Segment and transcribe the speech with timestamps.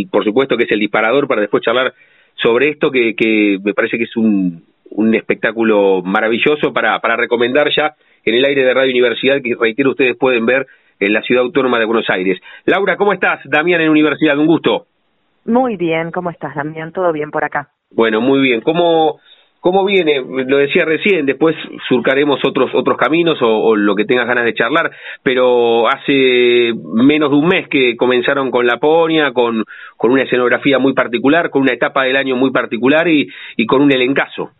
[0.00, 1.92] Y, por supuesto que es el disparador para después charlar
[2.34, 7.68] sobre esto, que, que me parece que es un, un espectáculo maravilloso para, para recomendar
[7.74, 10.66] ya en el aire de Radio Universidad, que reitero, ustedes pueden ver
[11.00, 12.40] en la Ciudad Autónoma de Buenos Aires.
[12.66, 13.40] Laura, ¿cómo estás?
[13.44, 14.86] Damián en Universidad, un gusto.
[15.44, 16.92] Muy bien, ¿cómo estás, Damián?
[16.92, 17.70] ¿Todo bien por acá?
[17.90, 18.60] Bueno, muy bien.
[18.60, 19.18] ¿Cómo,
[19.60, 20.22] ¿Cómo viene?
[20.46, 21.56] Lo decía recién, después
[21.88, 24.90] surcaremos otros otros caminos o, lo que tengas ganas de charlar,
[25.22, 29.64] pero hace menos de un mes que comenzaron con Laponia, con,
[29.96, 33.82] con una escenografía muy particular, con una etapa del año muy particular y, y con
[33.82, 34.50] un elencazo.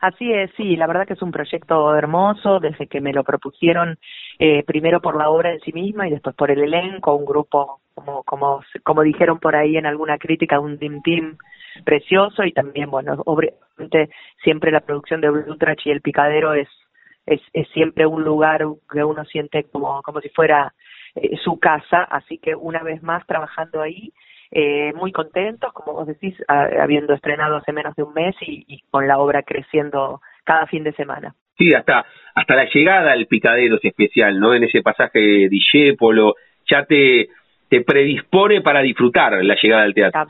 [0.00, 3.98] Así es, sí, la verdad que es un proyecto hermoso, desde que me lo propusieron,
[4.38, 7.80] eh, primero por la obra en sí misma y después por el elenco, un grupo,
[7.94, 11.36] como, como, como dijeron por ahí en alguna crítica, un team team
[11.84, 14.10] precioso y también, bueno, obviamente
[14.42, 16.68] siempre la producción de Blutrach y El Picadero es,
[17.26, 20.72] es, es siempre un lugar que uno siente como, como si fuera
[21.14, 24.12] eh, su casa, así que una vez más trabajando ahí,
[24.52, 29.06] eh, muy contentos, como vos decís, habiendo estrenado hace menos de un mes y, con
[29.06, 31.34] la obra creciendo cada fin de semana.
[31.56, 32.04] Sí, hasta,
[32.34, 34.54] hasta la llegada al picadero es especial, ¿no?
[34.54, 36.34] En ese pasaje de Dijépolo,
[36.68, 37.28] ya te,
[37.70, 40.20] te predispone para disfrutar la llegada al teatro.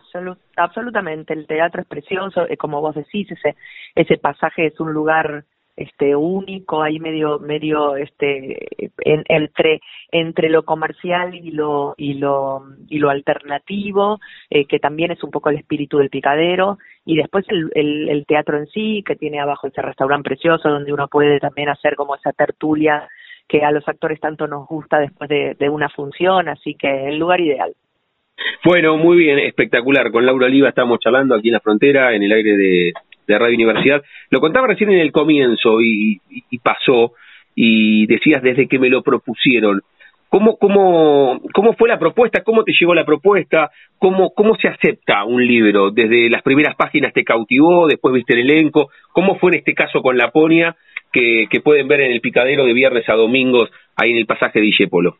[0.57, 3.57] absolutamente, el teatro es precioso, eh, como vos decís, ese,
[3.95, 5.45] ese pasaje es un lugar
[5.77, 8.59] este único ahí medio medio este
[8.99, 9.81] en, entre
[10.11, 14.21] entre lo comercial y lo y lo y lo alternativo
[14.51, 18.27] eh, que también es un poco el espíritu del picadero y después el, el, el
[18.27, 22.15] teatro en sí que tiene abajo ese restaurante precioso donde uno puede también hacer como
[22.15, 23.09] esa tertulia
[23.51, 27.41] que a los actores tanto nos gusta después de, una función, así que el lugar
[27.41, 27.73] ideal.
[28.65, 30.11] Bueno, muy bien, espectacular.
[30.13, 32.93] Con Laura Oliva estamos charlando aquí en la frontera, en el aire de,
[33.27, 34.03] Radio Universidad.
[34.31, 36.21] Lo contaba recién en el comienzo y,
[36.65, 37.13] pasó,
[37.55, 39.83] y decías desde que me lo propusieron.
[40.29, 42.43] ¿Cómo, cómo, ¿Cómo fue la propuesta?
[42.43, 43.71] ¿Cómo te llegó la propuesta?
[43.99, 45.93] ¿Cómo, ¿Cómo se acepta un libro?
[45.93, 47.87] ¿Desde las primeras páginas te cautivó?
[47.87, 48.91] ¿Después viste el elenco?
[49.13, 50.77] ¿Cómo fue en este caso con Laponia?
[51.13, 54.67] Que, pueden ver en el picadero de viernes a domingos ahí en el pasaje de
[54.67, 55.17] Illépolo?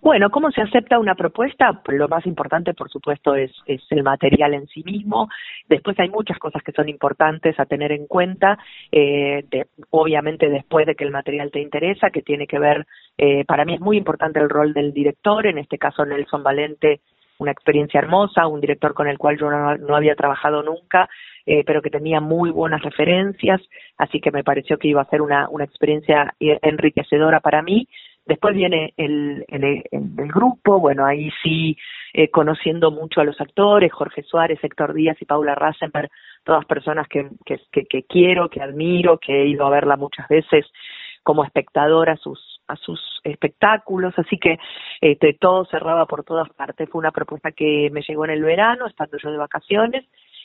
[0.00, 1.80] Bueno, ¿cómo se acepta una propuesta?
[1.86, 5.28] Lo más importante, por supuesto, es, es, el material en sí mismo.
[5.68, 8.58] Después hay muchas cosas que son importantes a tener en cuenta,
[8.90, 9.44] eh,
[9.90, 12.84] obviamente después de que el material te interesa, que tiene que ver,
[13.16, 17.00] eh, para mí es muy importante el rol del director, en este caso Nelson Valente
[17.42, 21.08] una experiencia hermosa, un director con el cual yo no, había trabajado nunca,
[21.44, 23.60] eh, pero que tenía muy buenas referencias,
[23.98, 27.88] así que me pareció que iba a ser una, una experiencia enriquecedora para mí.
[28.24, 29.82] Después viene el, el,
[30.28, 31.76] grupo, bueno, ahí sí,
[32.14, 36.08] eh, conociendo mucho a los actores, Jorge Suárez, Héctor Díaz y Paula Rasenberg,
[36.44, 40.64] todas personas que, que, que quiero, que admiro, que he ido a verla muchas veces
[41.24, 44.58] como espectadora sus a sus espectáculos, así que
[45.00, 46.88] este, todo cerraba por todas partes.
[46.90, 50.04] Fue una propuesta que me llegó en el verano, estando yo de vacaciones,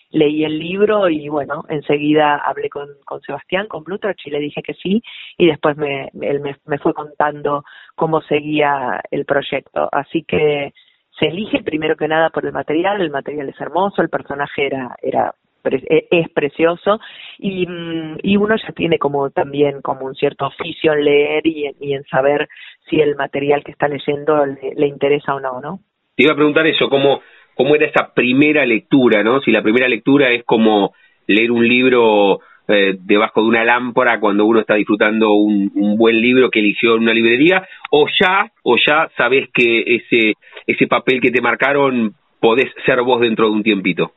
[0.10, 4.62] leí el libro y bueno, enseguida hablé con, con Sebastián, con Plutarch y le dije
[4.62, 5.02] que sí
[5.38, 7.64] y después me, él me, me fue contando
[7.96, 9.90] cómo seguía el proyecto.
[9.92, 10.74] Así que
[11.20, 14.96] se elige primero que nada por el material, el material es hermoso, el personaje era,
[15.02, 15.34] era
[15.74, 17.00] e, es precioso
[17.38, 21.70] y, mm, y uno ya tiene como también como un cierto oficio en leer y,
[21.80, 22.48] y en saber
[22.90, 25.80] si el material que está leyendo le, interesa o no, ¿no?
[26.16, 27.22] Te iba a preguntar eso, ¿cómo,
[27.56, 29.42] cómo era esa primera lectura, ¿no?
[29.42, 30.94] Si la primera lectura es como
[31.28, 36.20] leer un libro eh, debajo de una lámpara cuando uno está disfrutando un, un, buen
[36.20, 40.34] libro que eligió en una librería, o ya, o ya sabes que ese,
[40.66, 44.12] ese papel que te marcaron podés ser vos dentro de un tiempito.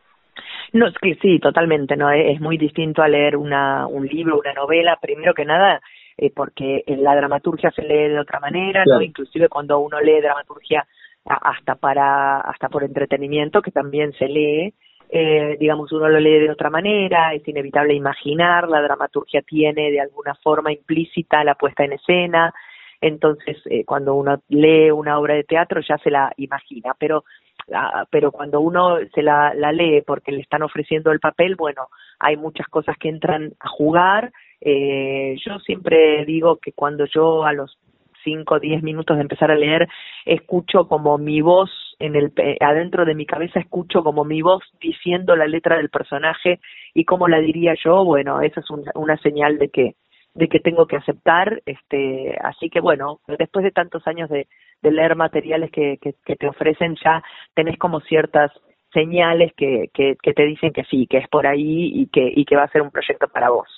[0.72, 4.52] No, es que sí, totalmente, no es muy distinto a leer una, un libro, una
[4.52, 5.80] novela, primero que nada,
[6.16, 9.00] eh, porque en la dramaturgia se lee de otra manera, ¿no?
[9.00, 10.86] Inclusive cuando uno lee dramaturgia
[11.24, 14.74] hasta para hasta por entretenimiento que también se lee
[15.12, 20.00] eh, digamos, uno lo lee de otra manera, es inevitable imaginar, la dramaturgia tiene de
[20.00, 22.54] alguna forma implícita la puesta en escena,
[23.00, 27.24] entonces eh, cuando uno lee una obra de teatro ya se la imagina, pero
[27.72, 31.88] ah, pero cuando uno se la, la lee porque le están ofreciendo el papel, bueno,
[32.18, 34.32] hay muchas cosas que entran a jugar.
[34.60, 37.78] Eh, yo siempre digo que cuando yo a los
[38.24, 39.88] 5 o 10 minutos de empezar a leer,
[40.26, 45.36] escucho como mi voz en el adentro de mi cabeza escucho como mi voz diciendo
[45.36, 46.60] la letra del personaje
[46.94, 49.94] y cómo la diría yo, bueno, esa es una señal de que
[50.34, 54.46] de que tengo que aceptar, este, así que bueno, después de tantos años de,
[54.82, 57.22] leer materiales que, que, te ofrecen ya
[57.54, 58.50] tenés como ciertas
[58.92, 62.56] señales que, que, te dicen que sí, que es por ahí y que, y que
[62.56, 63.68] va a ser un proyecto para vos.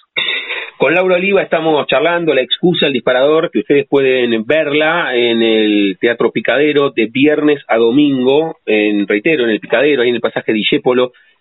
[0.78, 5.96] Con Laura Oliva estamos charlando la excusa, el disparador, que ustedes pueden verla en el
[6.00, 10.52] Teatro Picadero de viernes a domingo, en reitero, en el Picadero, ahí en el pasaje
[10.52, 10.62] de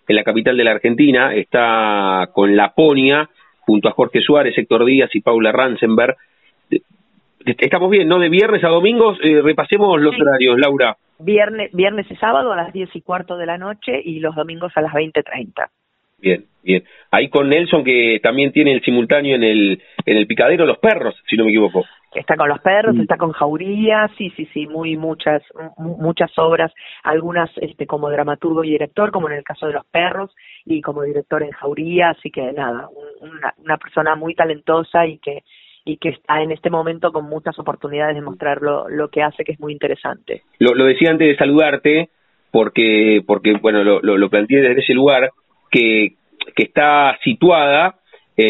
[0.08, 3.30] en la capital de la Argentina, está con Laponia,
[3.62, 6.16] junto a Jorge Suárez, Héctor Díaz y Paula Ransenberg.
[7.44, 8.18] Estamos bien, ¿no?
[8.18, 12.72] De viernes a domingos, eh, repasemos los horarios, Laura viernes, viernes y sábado a las
[12.72, 15.70] diez y cuarto de la noche y los domingos a las veinte treinta.
[16.18, 16.84] Bien, bien.
[17.10, 21.14] Ahí con Nelson que también tiene el simultáneo en el en el picadero Los Perros,
[21.28, 21.84] si no me equivoco.
[22.14, 25.42] Está con Los Perros, está con Jauría, sí, sí, sí, muy muchas
[25.78, 26.72] muchas obras,
[27.02, 30.30] algunas este como dramaturgo y director, como en el caso de Los Perros
[30.66, 32.88] y como director en Jauría, así que nada,
[33.20, 35.42] una, una persona muy talentosa y que
[35.84, 39.44] y que está en este momento con muchas oportunidades de mostrar lo, lo que hace,
[39.44, 40.42] que es muy interesante.
[40.58, 42.10] Lo, lo decía antes de saludarte,
[42.52, 45.30] porque, porque bueno, lo, lo, planteé desde ese lugar,
[45.70, 46.14] que,
[46.54, 47.96] que está situada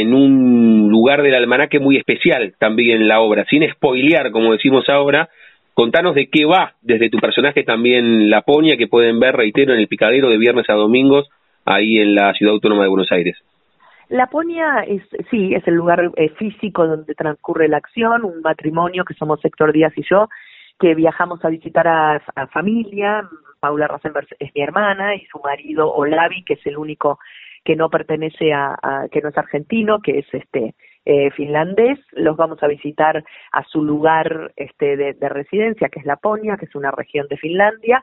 [0.00, 5.28] en un lugar del almanaque muy especial también la obra, sin spoilear, como decimos ahora,
[5.74, 9.88] contanos de qué va desde tu personaje también Laponia, que pueden ver, reitero, en el
[9.88, 11.28] picadero de viernes a domingos,
[11.64, 13.36] ahí en la Ciudad Autónoma de Buenos Aires.
[14.08, 19.14] Laponia es, sí, es el lugar eh, físico donde transcurre la acción, un matrimonio que
[19.14, 20.28] somos Héctor Díaz y yo,
[20.78, 22.20] que viajamos a visitar a,
[22.52, 23.26] familia,
[23.60, 27.20] Paula Rosenberg es mi hermana y su marido Olavi, que es el único
[27.64, 30.74] que no pertenece a, que no es argentino, que es este
[31.04, 36.06] eh, finlandés, los vamos a visitar a su lugar este, de, de, residencia, que es
[36.06, 38.02] Laponia, que es una región de Finlandia,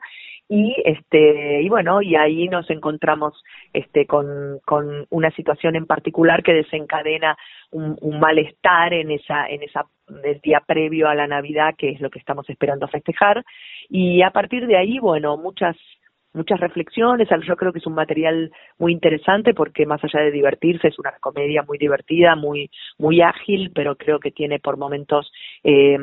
[0.50, 3.40] y este y bueno y ahí nos encontramos
[3.72, 7.36] este con, con una situación en particular que desencadena
[7.70, 12.10] un, malestar en esa en esa del día previo a la Navidad que es lo
[12.10, 13.44] que estamos esperando festejar.
[13.88, 15.76] Y a partir de ahí bueno muchas
[16.32, 17.28] muchas reflexiones.
[17.46, 21.12] Yo creo que es un material muy interesante porque más allá de divertirse es una
[21.20, 25.30] comedia muy divertida, muy muy ágil, pero creo que tiene por momentos
[25.64, 25.98] eh,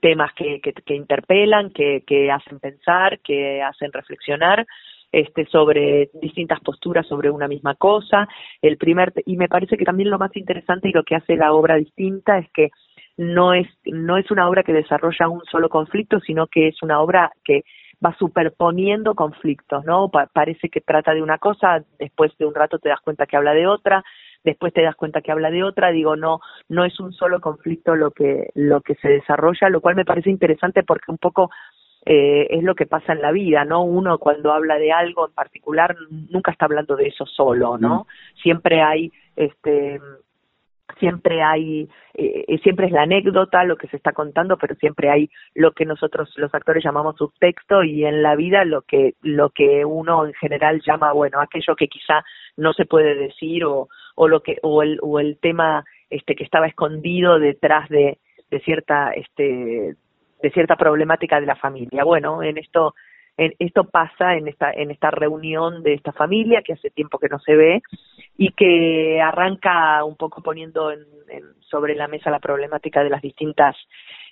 [0.00, 0.60] temas que,
[0.94, 4.66] interpelan, que, que hacen pensar, que hacen reflexionar
[5.12, 8.28] este sobre distintas posturas sobre una misma cosa.
[8.60, 11.52] El primer y me parece que también lo más interesante y lo que hace la
[11.52, 12.70] obra distinta es que
[13.16, 17.00] no es no es una obra que desarrolla un solo conflicto, sino que es una
[17.00, 17.62] obra que
[18.04, 20.10] va superponiendo conflictos, ¿no?
[20.32, 23.54] parece que trata de una cosa, después de un rato te das cuenta que habla
[23.54, 24.04] de otra,
[24.44, 27.96] después te das cuenta que habla de otra, digo, no, no es un solo conflicto
[27.96, 31.50] lo que, lo que se desarrolla, lo cual me parece interesante porque un poco
[32.04, 33.82] eh, es lo que pasa en la vida, ¿no?
[33.82, 35.96] Uno cuando habla de algo en particular
[36.30, 38.00] nunca está hablando de eso solo, ¿no?
[38.04, 38.40] Mm.
[38.42, 40.00] Siempre hay este
[40.98, 45.10] siempre hay, eh, eh, siempre es la anécdota lo que se está contando, pero siempre
[45.10, 49.50] hay lo que nosotros los actores llamamos subtexto y en la vida lo que, lo
[49.50, 52.24] que uno en general llama, bueno, aquello que quizá
[52.56, 56.44] no se puede decir o, o lo que, o el, o el tema este que
[56.44, 58.18] estaba escondido detrás de,
[58.50, 59.96] de cierta, este,
[60.42, 62.04] de cierta problemática de la familia.
[62.04, 62.94] Bueno, en esto
[63.36, 67.38] esto pasa en esta en esta reunión de esta familia que hace tiempo que no
[67.38, 67.82] se ve
[68.38, 71.00] y que arranca un poco poniendo en,
[71.60, 73.76] sobre la mesa la problemática de las distintas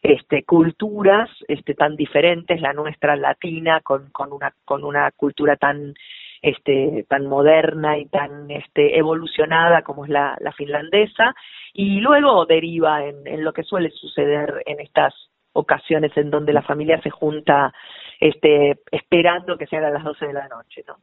[0.03, 5.95] este, culturas este, tan diferentes la nuestra latina con, con una con una cultura tan
[6.41, 11.35] este tan moderna y tan este evolucionada como es la, la finlandesa.
[11.73, 15.15] Y luego deriva en lo que suele suceder en estas
[15.55, 17.73] ocasiones en donde la familia se junta
[18.21, 20.97] este, esperando que sean a las 12 de la noche, ¿no?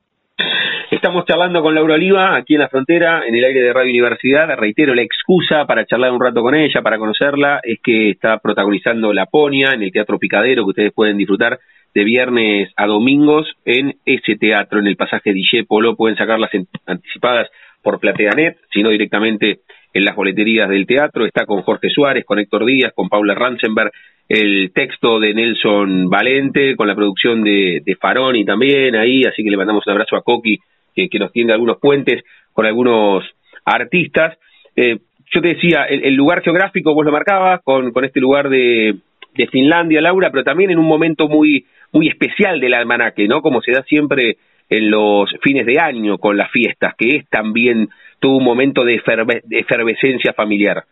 [0.90, 4.56] Estamos charlando con Laura Oliva aquí en la frontera, en el aire de Radio Universidad.
[4.58, 9.14] Reitero, la excusa para charlar un rato con ella, para conocerla, es que está protagonizando
[9.14, 11.60] La Ponia en el Teatro Picadero, que ustedes pueden disfrutar
[11.94, 15.34] de viernes a domingos en ese teatro, en el pasaje
[15.68, 15.96] Polo.
[15.96, 16.52] Pueden sacarlas
[16.86, 17.50] anticipadas
[17.82, 19.60] por PlateaNet, sino directamente
[19.94, 21.26] en las boleterías del teatro.
[21.26, 23.92] Está con Jorge Suárez, con Héctor Díaz, con Paula Ransenberg,
[24.30, 29.50] el texto de Nelson Valente, con la producción de, de Faroni también ahí, así que
[29.50, 30.58] le mandamos un abrazo a Coqui
[30.96, 32.24] que, nos tiende algunos puentes
[32.54, 33.24] con algunos
[33.66, 34.38] artistas.
[34.76, 35.00] Eh,
[35.34, 38.96] yo te decía, el, lugar geográfico vos lo marcabas con, este lugar de,
[39.36, 43.42] de Finlandia, Laura, pero también en un momento muy, muy especial del almanaque, ¿no?
[43.42, 44.38] Como se da siempre
[44.72, 48.96] en los fines de año con las fiestas, que es también todo un momento de,
[49.50, 50.86] efervescencia familiar.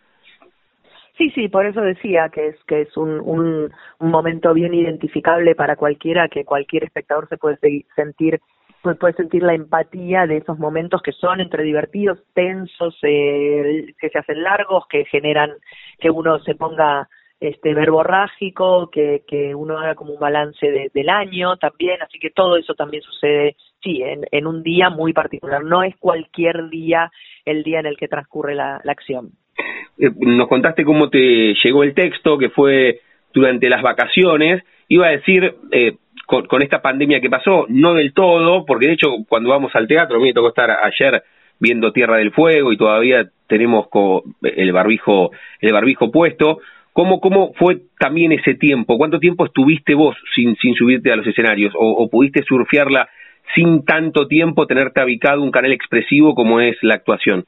[1.18, 5.78] Sí, sí, por eso decía que es que es un, un, momento bien identificable para
[5.78, 7.58] cualquiera, que cualquier espectador se puede
[7.96, 8.40] sentir
[8.82, 14.10] pues puede sentir la empatía de esos momentos que son entre divertidos, tensos, eh, que
[14.10, 15.52] se hacen largos, que generan
[16.00, 17.10] que uno se ponga
[17.42, 22.58] este verborrágico, que, que uno haga como un balance del año también, así que todo
[22.58, 27.12] eso también sucede, sí, en, en un día muy particular, no es cualquier día
[27.46, 29.32] el día en el que transcurre la, acción.
[29.98, 33.02] Eh, nos contaste cómo te llegó el texto, que fue
[33.34, 38.66] durante las vacaciones, iba a decir, eh, con, esta pandemia que pasó, no del todo,
[38.66, 41.24] porque de hecho cuando vamos al teatro, a me tocó estar ayer
[41.60, 43.88] viendo Tierra del Fuego y todavía tenemos
[44.44, 46.60] el barbijo el barbijo puesto,
[46.94, 48.98] ¿Cómo, ¿Cómo fue también ese tiempo?
[48.98, 51.74] ¿Cuánto tiempo estuviste vos sin, sin subirte a los escenarios?
[51.78, 53.08] ¿O, pudiste surfearla
[53.56, 57.46] sin tanto tiempo, tenerte habicado un canal expresivo como es la actuación?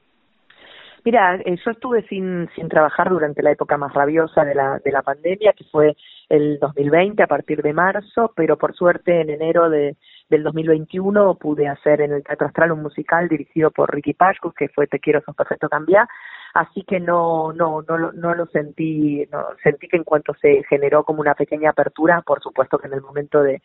[1.04, 4.92] Mira, eh, yo estuve sin, sin trabajar durante la época más rabiosa de la, de
[4.92, 5.96] la pandemia, que fue
[6.30, 9.96] el 2020 a partir de marzo, pero por suerte en enero de,
[10.30, 14.70] del 2021 pude hacer en el Teatro Astral un musical dirigido por Ricky Pashkus, que
[14.70, 16.08] fue Te quiero, son perfecto cambiar,
[16.54, 21.04] así que no no no no lo sentí no sentí que en cuanto se generó
[21.04, 23.62] como una pequeña apertura por supuesto que en el momento de,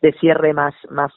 [0.00, 1.12] de cierre más más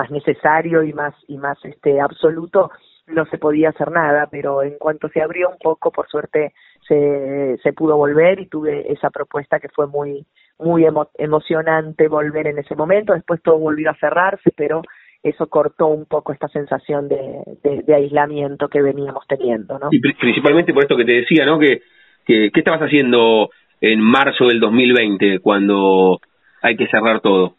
[0.00, 2.70] más necesario y más y más este absoluto
[3.06, 6.54] no se podía hacer nada pero en cuanto se abrió un poco por suerte
[6.88, 10.24] se se pudo volver y tuve esa propuesta que fue muy
[10.58, 10.86] muy
[11.18, 14.80] emocionante volver en ese momento después todo volvió a cerrarse pero
[15.22, 19.88] eso cortó un poco esta sensación de, de, aislamiento que veníamos teniendo, ¿no?
[19.90, 21.58] Y principalmente por esto que te decía, ¿no?
[21.58, 21.82] Que,
[22.24, 23.50] ¿Qué estabas haciendo
[23.82, 26.20] en marzo del 2020 cuando
[26.62, 27.56] hay que cerrar todo?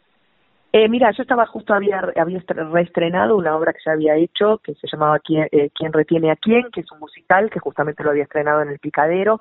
[0.73, 4.73] Eh, mira, yo estaba justo, había, había reestrenado una obra que se había hecho, que
[4.75, 8.11] se llamaba ¿Quién, eh, ¿Quién retiene a quién?, que es un musical, que justamente lo
[8.11, 9.39] había estrenado en El Picadero,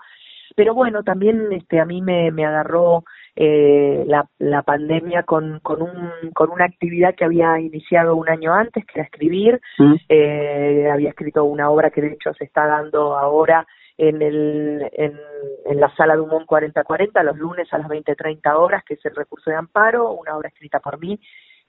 [0.57, 3.05] pero bueno, también este, a mí me, me agarró
[3.37, 8.53] eh, la, la pandemia con, con, un, con una actividad que había iniciado un año
[8.53, 9.61] antes, que era escribir.
[9.79, 9.95] Mm.
[10.09, 13.67] Eh, había escrito una obra que de hecho se está dando ahora
[14.01, 15.21] en, el, en,
[15.67, 19.15] en la sala de Humón 4040, los lunes a las 20.30 horas, que es el
[19.15, 21.21] recurso de amparo, una obra escrita por mí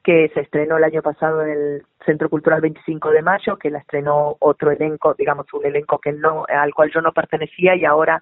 [0.04, 3.80] que se estrenó el año pasado en el Centro Cultural 25 de Mayo, que la
[3.80, 8.22] estrenó otro elenco, digamos un elenco que no al cual yo no pertenecía y ahora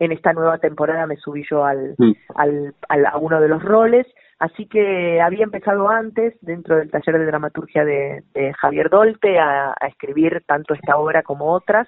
[0.00, 2.12] en esta nueva temporada me subí yo al, mm.
[2.34, 4.06] al, a uno de los roles,
[4.40, 8.24] así que había empezado antes, dentro del taller de dramaturgia de,
[8.58, 11.86] Javier Dolte, a, escribir tanto esta obra como otras,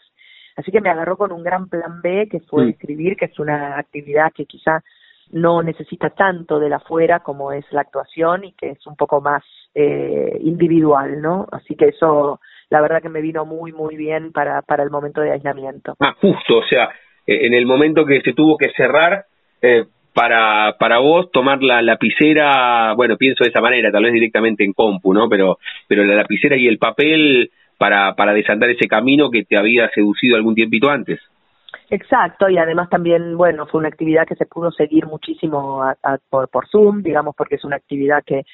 [0.56, 2.68] así que me agarró con un gran plan B, que fue mm.
[2.70, 4.82] escribir, que es una actividad que quizá
[5.30, 9.20] no necesita tanto de la afuera como es la actuación y que es un poco
[9.20, 9.42] más
[9.74, 11.46] eh, individual, ¿no?
[11.50, 15.20] Así que eso, la verdad que me vino muy, muy bien para, para el momento
[15.20, 15.96] de aislamiento.
[16.00, 16.90] Ah, justo, o sea,
[17.26, 19.24] eh, en el momento que se tuvo que cerrar,
[19.62, 24.62] eh, para, para vos tomar la lapicera, bueno, pienso de esa manera, tal vez directamente
[24.62, 25.28] en compu, ¿no?
[25.28, 25.58] Pero,
[25.88, 27.50] pero la lapicera y el papel
[27.84, 31.20] para, para desandar ese camino que te había seducido algún tiempito antes.
[31.90, 35.84] Exacto, y además también, bueno, fue una actividad que se pudo seguir muchísimo
[36.30, 38.46] por, por Zoom, digamos, porque es una actividad que,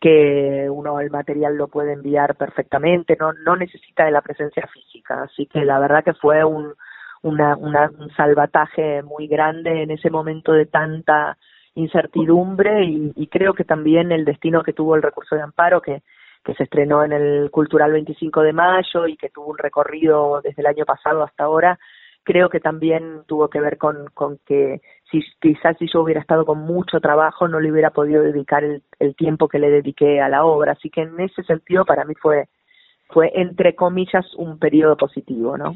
[0.00, 5.24] que uno el material lo puede enviar perfectamente, no, no necesita de la presencia física,
[5.24, 6.72] así que la verdad que fue un,
[7.20, 11.36] una, un salvataje muy grande en ese momento de tanta
[11.74, 16.00] incertidumbre y, y, creo que también el destino que tuvo el recurso de amparo que,
[16.44, 20.62] que se estrenó en el Cultural 25 de mayo y que tuvo un recorrido desde
[20.62, 21.78] el año pasado hasta ahora,
[22.22, 24.80] creo que también tuvo que ver con, con que
[25.10, 28.82] si quizás si yo hubiera estado con mucho trabajo no le hubiera podido dedicar el,
[28.98, 30.72] el tiempo que le dediqué a la obra.
[30.72, 32.48] Así que en ese sentido para mí fue
[33.08, 35.74] fue entre comillas un periodo positivo, ¿no?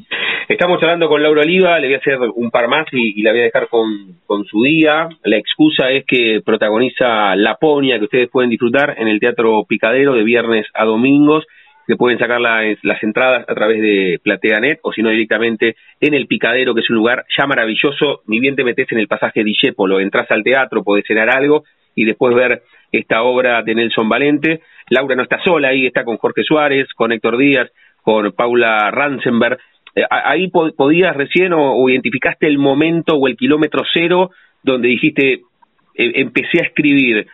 [0.49, 3.39] Estamos hablando con Laura Oliva, le voy a hacer un par más y, la voy
[3.39, 5.07] a dejar con, con, su día.
[5.23, 10.23] La excusa es que protagoniza Laponia, que ustedes pueden disfrutar en el Teatro Picadero de
[10.23, 11.45] viernes a domingos,
[11.87, 16.27] que pueden sacar las, entradas a través de PlateaNet o si no directamente en el
[16.27, 19.99] Picadero, que es un lugar ya maravilloso, ni bien te metes en el pasaje Dijépolo,
[19.99, 21.63] entras al teatro, podés cenar algo
[21.95, 24.61] y después ver esta obra de Nelson Valente.
[24.89, 27.71] Laura no está sola ahí, está con Jorge Suárez, con Héctor Díaz,
[28.01, 29.57] con Paula Ransenberg.
[29.95, 34.31] Eh, ahí podías recién o, identificaste el momento o el kilómetro cero
[34.63, 35.41] donde dijiste, eh,
[36.15, 37.27] empecé a escribir.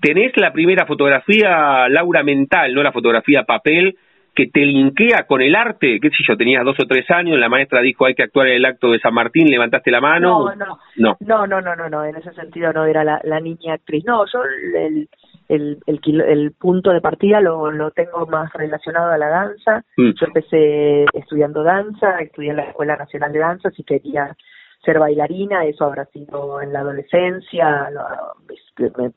[0.00, 3.96] ¿Tenés la primera fotografía, Laura, mental, no la fotografía papel,
[4.34, 5.98] que te linkea con el arte?
[6.00, 6.36] ¿Qué sé yo?
[6.36, 8.98] Tenías dos o tres años, la maestra dijo hay que actuar en el acto de
[8.98, 10.50] San Martín, levantaste la mano.
[10.56, 13.74] No, no, no, no, no, no, no, en ese sentido no era la, la niña
[13.74, 14.04] actriz.
[14.04, 15.08] No, yo el,
[15.48, 19.84] el, el, el, punto de partida lo, lo tengo más relacionado a la danza.
[19.96, 20.10] Mm.
[20.10, 24.36] Yo empecé estudiando danza, estudié en la Escuela Nacional de Danza, si quería
[24.84, 28.04] ser bailarina, eso habrá sido en la adolescencia, a los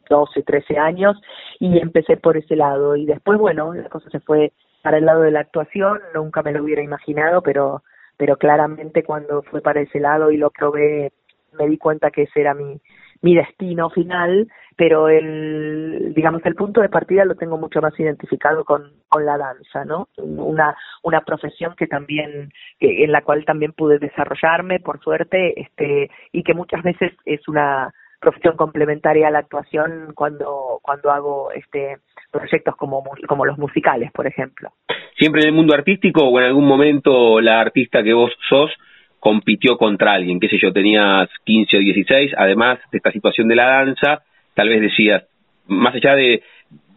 [0.10, 1.16] 12, 13 años,
[1.60, 2.96] y empecé por ese lado.
[2.96, 6.52] Y después, bueno, la cosa se fue para el lado de la actuación, nunca me
[6.52, 7.84] lo hubiera imaginado, pero,
[8.18, 11.12] pero claramente cuando fue para ese lado y lo probé,
[11.58, 12.80] me di cuenta que ese era mi,
[13.22, 18.64] mi destino final, pero el, digamos, el punto de partida lo tengo mucho más identificado
[18.64, 20.08] con, con la danza, ¿no?
[20.18, 26.44] Una, una profesión que también, en la cual también pude desarrollarme, por suerte, este, y
[26.44, 31.98] que muchas veces es una profesión complementaria a la actuación cuando, cuando hago este
[32.32, 34.70] proyectos como, como los musicales, por ejemplo.
[35.18, 38.72] Siempre en el mundo artístico o en algún momento la artista que vos sos
[39.20, 43.56] compitió contra alguien, qué sé yo, tenías 15 o 16, además de esta situación de
[43.56, 44.24] la danza,
[44.54, 45.24] tal vez decías,
[45.68, 46.42] más allá de,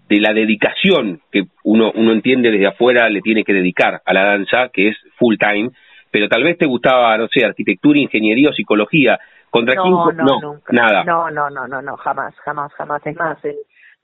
[0.09, 4.25] de la dedicación que uno, uno entiende desde afuera le tiene que dedicar a la
[4.25, 5.71] danza, que es full time,
[6.11, 9.19] pero tal vez te gustaba, no sé, arquitectura, ingeniería o psicología.
[9.49, 9.95] ¿Contra no, quién?
[10.17, 11.05] No, no, nada.
[11.05, 13.07] No, no, no, no, no, jamás, jamás, jamás.
[13.07, 13.39] Es más,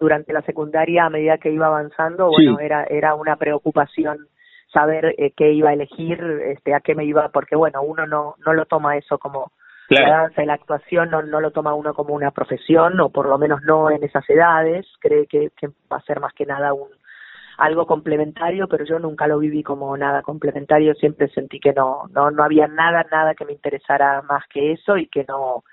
[0.01, 4.19] durante la secundaria, a medida que iba avanzando, bueno, era, era una preocupación
[4.73, 8.35] saber eh, qué iba a elegir, este, a qué me iba, porque bueno, uno no,
[8.45, 9.53] no lo toma eso como
[9.89, 13.27] la danza y la actuación, no, no lo toma uno como una profesión, o por
[13.27, 16.75] lo menos no en esas edades, cree que, que va a ser más que nada
[16.75, 16.89] un
[17.57, 22.31] algo complementario, pero yo nunca lo viví como nada complementario, siempre sentí que no, no,
[22.31, 25.65] no había nada, nada que me interesara más que eso y que no,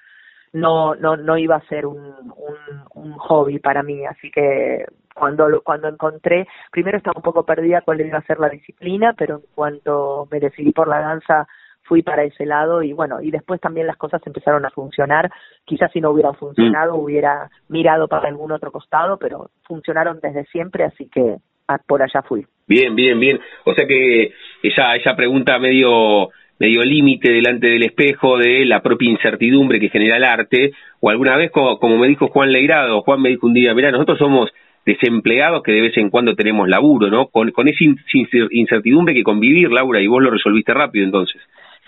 [0.53, 2.57] no, no, no iba a ser un, un,
[2.95, 4.85] un hobby para mí, así que
[5.15, 9.37] cuando cuando encontré primero estaba un poco perdida cuál iba a ser la disciplina pero
[9.37, 11.47] en cuanto me decidí por la danza
[11.83, 15.31] fui para ese lado y bueno y después también las cosas empezaron a funcionar.
[15.63, 16.99] Quizás si no hubieran funcionado mm.
[16.99, 21.37] hubiera mirado para algún otro costado pero funcionaron desde siempre así que
[21.87, 22.45] por allá fui.
[22.67, 23.39] Bien bien bien.
[23.63, 29.09] O sea que esa esa pregunta medio medio límite delante del espejo de la propia
[29.09, 33.21] incertidumbre que genera el arte, o alguna vez, como, como me dijo Juan Leirado, Juan
[33.21, 34.49] me dijo un día, mira, nosotros somos
[34.85, 37.27] desempleados que de vez en cuando tenemos laburo, ¿no?
[37.27, 37.83] Con, con esa
[38.51, 41.41] incertidumbre que convivir, Laura, y vos lo resolviste rápido entonces.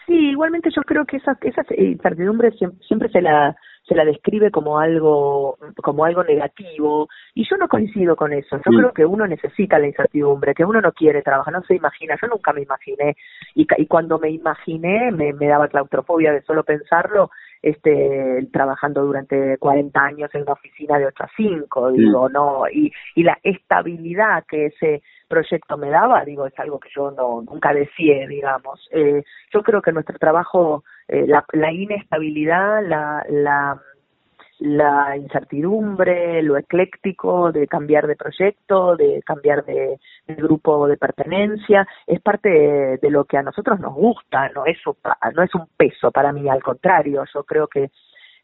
[0.07, 2.51] Sí, igualmente yo creo que esa, esa incertidumbre
[2.87, 3.55] siempre, se la
[3.85, 8.71] se la describe como algo como algo negativo y yo no coincido con eso yo
[8.71, 8.77] mm.
[8.77, 12.27] creo que uno necesita la incertidumbre que uno no quiere trabajar no se imagina yo
[12.27, 13.15] nunca me imaginé
[13.55, 19.57] y, y cuando me imaginé me, me daba claustrofobia de solo pensarlo este trabajando durante
[19.57, 24.45] 40 años en una oficina de 8 a 5, digo, no, y, y la estabilidad
[24.47, 28.87] que ese proyecto me daba, digo, es algo que yo no nunca deseé, digamos.
[28.91, 33.81] Eh, yo creo que nuestro trabajo, eh, la, la inestabilidad, la, la
[34.59, 42.19] la incertidumbre, lo ecléctico de cambiar de proyecto, de cambiar de, grupo de pertenencia, es
[42.21, 44.77] parte de, lo que a nosotros nos gusta, no es,
[45.35, 47.91] no es un peso para mí, al contrario, yo creo que,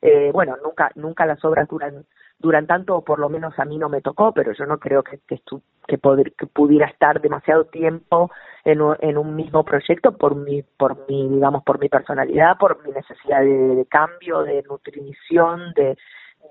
[0.01, 2.05] eh, bueno, nunca, nunca las obras duran
[2.43, 5.01] duran tanto, o por lo menos a mí no me tocó, pero yo no creo
[5.01, 5.41] que, que,
[5.87, 8.29] que, poder, que pudiera estar demasiado tiempo
[8.65, 12.91] en, en un mismo proyecto por mi, por mi, digamos, por mi personalidad, por mi
[12.91, 15.97] necesidad de, cambio, de nutrición, de,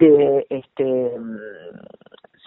[0.00, 1.12] de este,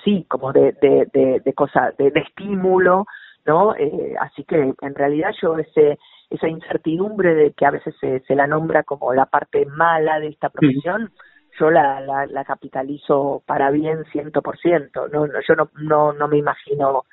[0.03, 3.05] sí, como de, de, de, de cosa, de, estímulo,
[3.45, 3.75] ¿no?
[3.75, 5.99] Eh, así que en realidad yo ese,
[6.31, 10.29] esa incertidumbre de que a veces se, se la nombra como la parte mala de
[10.29, 11.11] esta profesión,
[11.59, 15.07] yo la, la, la capitalizo para bien ciento por ciento.
[15.07, 17.03] No, yo no, no, no me imagino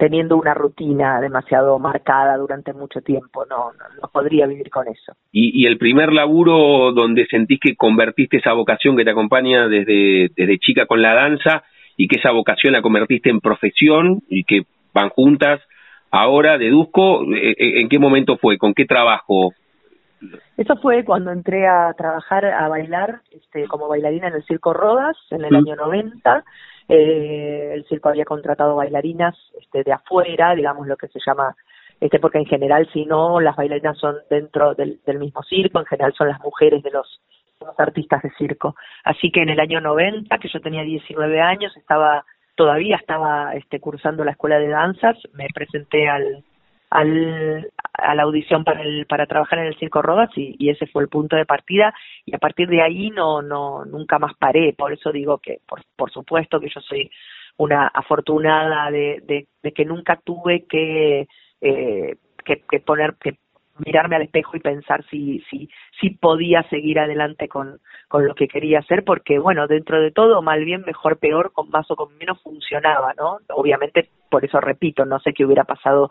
[0.00, 5.12] teniendo una rutina demasiado marcada durante mucho tiempo, no, no, podría vivir con eso.
[5.30, 10.30] ¿Y, ¿Y, el primer laburo donde sentís que convertiste esa vocación que te acompaña desde,
[10.34, 11.64] desde chica con la danza
[11.98, 14.62] y que esa vocación la convertiste en profesión y que
[14.94, 15.60] van juntas,
[16.10, 18.56] ahora deduzco, eh, eh, ¿en qué momento fue?
[18.56, 19.52] ¿Con qué trabajo
[20.56, 25.16] eso fue cuando entré a trabajar, a bailar este, como bailarina en el Circo Rodas
[25.30, 26.44] en el año 90.
[26.88, 31.54] Eh, el circo había contratado bailarinas este, de afuera, digamos lo que se llama,
[32.00, 36.12] este, porque en general si no, las bailarinas son dentro del, mismo circo, en general
[36.18, 37.20] son las mujeres de los,
[37.60, 38.74] los artistas de circo.
[39.04, 42.24] Así que en el año 90, que yo tenía 19 años, estaba
[42.56, 46.44] todavía estaba este, cursando la escuela de danzas, me presenté al,
[46.90, 51.02] al, a la audición para el, para trabajar en el circo Rodas y, ese fue
[51.02, 51.94] el punto de partida.
[52.26, 54.74] Y a partir de ahí no no nunca más paré.
[54.76, 57.10] Por eso digo que por, por supuesto que yo soy
[57.56, 61.28] una afortunada de, de, que nunca tuve que
[61.60, 63.38] eh, que, que poner que
[63.84, 65.68] mirarme al espejo y pensar si si
[66.00, 70.42] si podía seguir adelante con con lo que quería hacer porque bueno dentro de todo
[70.42, 75.04] mal bien mejor peor con más o con menos funcionaba no obviamente por eso repito
[75.04, 76.10] no sé qué hubiera pasado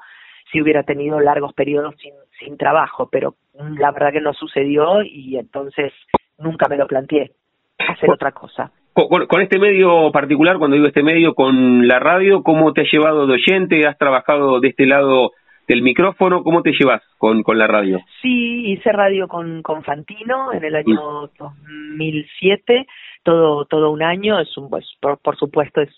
[0.52, 5.38] si hubiera tenido largos periodos sin sin trabajo pero la verdad que no sucedió y
[5.38, 5.92] entonces
[6.38, 7.32] nunca me lo planteé
[7.78, 12.44] hacer otra cosa con, con, este medio particular, cuando digo este medio, con la radio,
[12.44, 13.88] ¿cómo te has llevado de oyente?
[13.88, 15.32] ¿Has trabajado de este lado
[15.70, 18.00] del micrófono, ¿cómo te llevas con, con la radio?
[18.24, 22.88] Sí, hice radio con, con Fantino en el año 2007,
[23.22, 25.90] todo, todo un año, es un, pues, por, por supuesto es,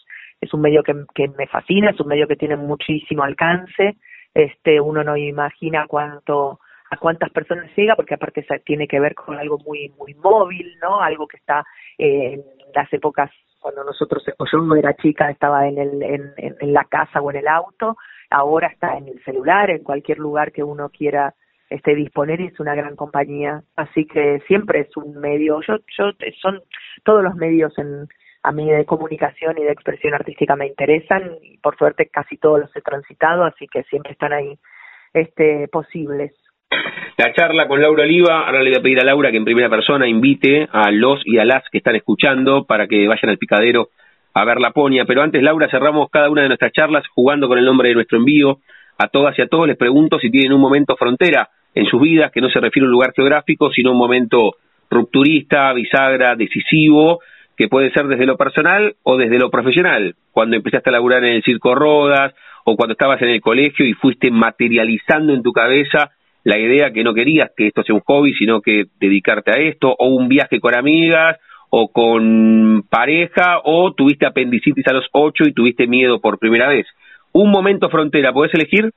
[0.42, 3.96] es un medio que, que me fascina, es un medio que tiene muchísimo alcance,
[4.34, 9.38] este, uno no imagina cuánto, a cuántas personas llega, porque aparte tiene que ver con
[9.38, 11.02] algo muy, muy móvil, ¿no?
[11.02, 11.63] Algo que está
[11.98, 16.74] eh, en las épocas cuando nosotros, o yo era chica, estaba en, el, en, en
[16.74, 17.96] la casa o en el auto,
[18.32, 21.36] ahora está en el celular, en cualquier lugar que uno quiera
[21.70, 26.12] este disponer y es una gran compañía, así que siempre es un medio, yo, yo
[26.41, 26.62] son
[27.04, 28.08] todos los medios en
[28.44, 32.60] a mí de comunicación y de expresión artística me interesan y por suerte casi todos
[32.60, 34.58] los he transitado, así que siempre están ahí
[35.14, 36.34] este posibles.
[37.18, 39.70] La charla con Laura Oliva, ahora le voy a pedir a Laura que en primera
[39.70, 43.90] persona invite a los y a las que están escuchando para que vayan al picadero
[44.34, 45.06] a ver la ponia.
[45.06, 48.18] Pero antes, Laura, cerramos cada una de nuestras charlas jugando con el nombre de nuestro
[48.18, 48.60] envío.
[48.98, 52.32] A todas y a todos les pregunto si tienen un momento frontera en sus vidas,
[52.32, 54.56] que no se refiere a un lugar geográfico, sino un momento
[54.90, 57.20] rupturista, bisagra, decisivo,
[57.58, 60.16] que puede ser desde lo personal o desde lo profesional.
[60.32, 62.34] Cuando empezaste a laburar en el Circo Rodas
[62.66, 66.12] o cuando estabas en el colegio y fuiste materializando en tu cabeza
[66.44, 69.96] la idea que no querías que esto sea un hobby, sino que dedicarte a esto,
[69.98, 71.38] o un viaje con amigas,
[71.72, 76.86] o con pareja o tuviste apendicitis a los ocho y tuviste miedo por primera vez.
[77.32, 78.92] Un momento frontera, ¿puedes elegir?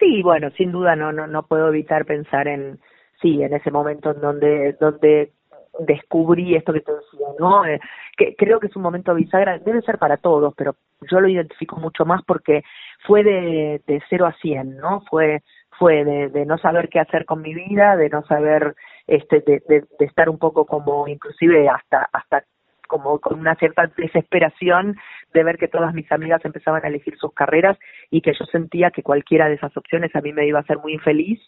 [0.00, 2.78] Sí, bueno, sin duda no no no puedo evitar pensar en
[3.20, 5.30] sí, en ese momento en donde donde
[5.80, 7.66] descubrí esto que te decía, ¿no?
[7.66, 7.80] Eh,
[8.16, 10.76] que creo que es un momento bisagra, debe ser para todos, pero
[11.10, 12.62] yo lo identifico mucho más porque
[13.06, 15.02] fue de, de 0 a 100, ¿no?
[15.10, 15.42] Fue
[15.78, 18.74] fue de, de no saber qué hacer con mi vida, de no saber
[19.06, 22.44] este de, de, de estar un poco como inclusive hasta hasta
[22.86, 24.96] como con una cierta desesperación
[25.34, 27.76] de ver que todas mis amigas empezaban a elegir sus carreras
[28.10, 30.78] y que yo sentía que cualquiera de esas opciones a mí me iba a hacer
[30.78, 31.40] muy infeliz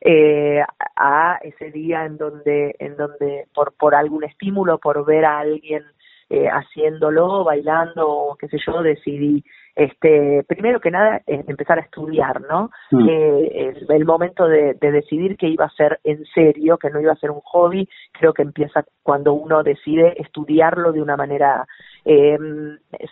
[0.00, 0.62] eh,
[0.96, 5.84] a ese día en donde en donde por por algún estímulo por ver a alguien
[6.28, 9.44] eh, haciéndolo bailando o qué sé yo decidí
[9.76, 12.70] este, primero que nada, empezar a estudiar, ¿no?
[12.90, 13.08] Mm.
[13.10, 17.16] Eh, el, momento de, decidir que iba a ser en serio, que no iba a
[17.16, 21.66] ser un hobby, creo que empieza cuando uno decide estudiarlo de una manera
[22.06, 22.38] eh,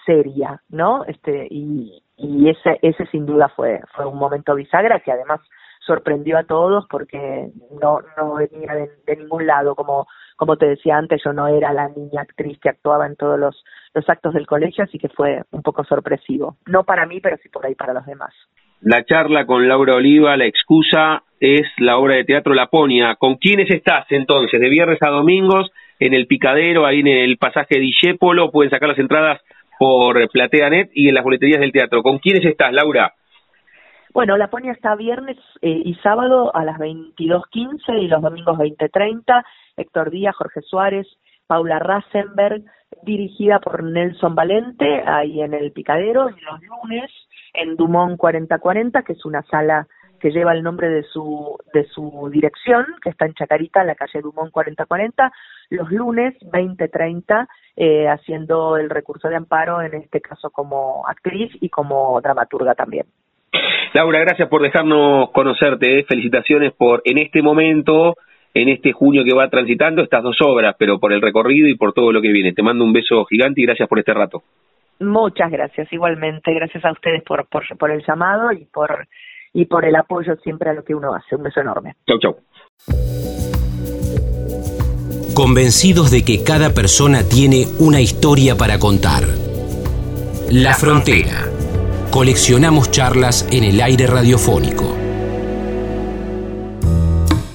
[0.06, 1.04] seria, ¿no?
[1.04, 5.40] Este, y, y ese, ese sin duda fue, fue un momento bisagra que además
[5.86, 7.48] sorprendió a todos porque
[7.80, 11.88] no, no venía de, ningún lado, como, como te decía antes, yo no era la
[11.88, 15.62] niña actriz que actuaba en todos los, los actos del colegio, así que fue un
[15.62, 16.56] poco sorpresivo.
[16.66, 18.32] No para mí, pero sí por ahí para los demás.
[18.80, 23.16] La charla con Laura Oliva, la excusa es la obra de teatro Laponia.
[23.16, 24.60] ¿Con quiénes estás entonces?
[24.60, 25.70] De viernes a domingos,
[26.00, 29.40] en el Picadero, ahí en el pasaje de Illépolo, pueden sacar las entradas
[29.78, 32.02] por PlateaNet y en las boleterías del teatro.
[32.02, 33.14] ¿Con quiénes estás, Laura?
[34.14, 39.44] Bueno, la Ponia está viernes eh, y sábado a las 22.15 y los domingos 20.30.
[39.76, 41.08] Héctor Díaz, Jorge Suárez,
[41.48, 42.62] Paula Rasenberg,
[43.02, 47.10] dirigida por Nelson Valente, ahí en el Picadero, y los lunes
[47.54, 49.88] en Dumont 4040, que es una sala
[50.20, 53.96] que lleva el nombre de su, de su dirección, que está en Chacarita, en la
[53.96, 55.32] calle Dumont 4040,
[55.70, 61.68] los lunes 2030, eh, haciendo el recurso de amparo, en este caso como actriz y
[61.68, 63.06] como dramaturga también.
[63.94, 66.00] Laura, gracias por dejarnos conocerte.
[66.00, 66.04] ¿eh?
[66.08, 68.16] Felicitaciones por en este momento,
[68.52, 71.92] en este junio que va transitando, estas dos obras, pero por el recorrido y por
[71.92, 72.52] todo lo que viene.
[72.52, 74.42] Te mando un beso gigante y gracias por este rato.
[74.98, 76.52] Muchas gracias, igualmente.
[76.52, 79.06] Gracias a ustedes por, por, por el llamado y por,
[79.52, 81.36] y por el apoyo siempre a lo que uno hace.
[81.36, 81.94] Un beso enorme.
[82.08, 82.36] Chau, chau.
[85.36, 89.22] Convencidos de que cada persona tiene una historia para contar.
[90.50, 91.53] La frontera
[92.14, 94.94] coleccionamos charlas en el aire radiofónico.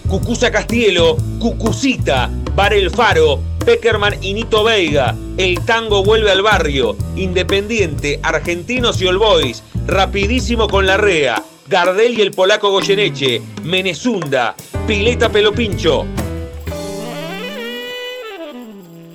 [0.06, 6.98] Cucusa Castielo, Cucucita, Bar El Faro, Peckerman y Nito Veiga, El Tango vuelve al barrio,
[7.16, 14.58] Independiente, Argentinos y All Boys, Rapidísimo con la Rea, Gardel y el polaco Goyeneche, Menezunda,
[14.86, 16.06] Pileta Pelopincho,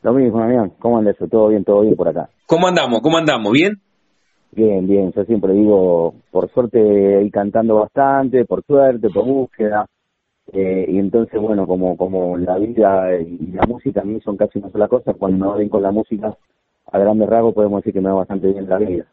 [0.03, 1.15] Lo mismo, Damián, ¿cómo andas?
[1.31, 2.29] Todo bien, todo bien por acá.
[2.45, 3.01] ¿Cómo andamos?
[3.01, 3.51] ¿Cómo andamos?
[3.51, 3.79] ¿Bien?
[4.51, 9.87] Bien, bien, yo siempre digo, por suerte y cantando bastante, por suerte, por búsqueda,
[10.51, 14.59] eh, y entonces, bueno, como, como la vida y la música a mí son casi
[14.59, 16.37] una sola cosa, cuando me ven con la música,
[16.91, 19.05] a grandes rasgos podemos decir que me va bastante bien la vida.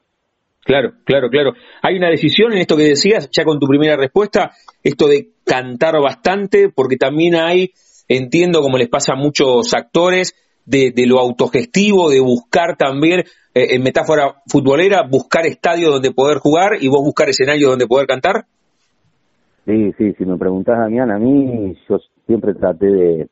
[0.65, 1.53] Claro, claro, claro.
[1.83, 6.01] Hay una decisión en esto que decías, ya con tu primera respuesta, esto de cantar
[6.01, 7.73] bastante, porque también hay,
[8.09, 10.35] entiendo como les pasa a muchos actores,
[10.67, 13.21] de, lo autogestivo, de buscar también,
[13.55, 18.07] eh, en metáfora futbolera, buscar estadio donde poder jugar y vos buscar escenario donde poder
[18.07, 18.45] cantar.
[19.67, 23.29] Sí, sí, si me preguntás, Damián, a mí yo siempre traté de,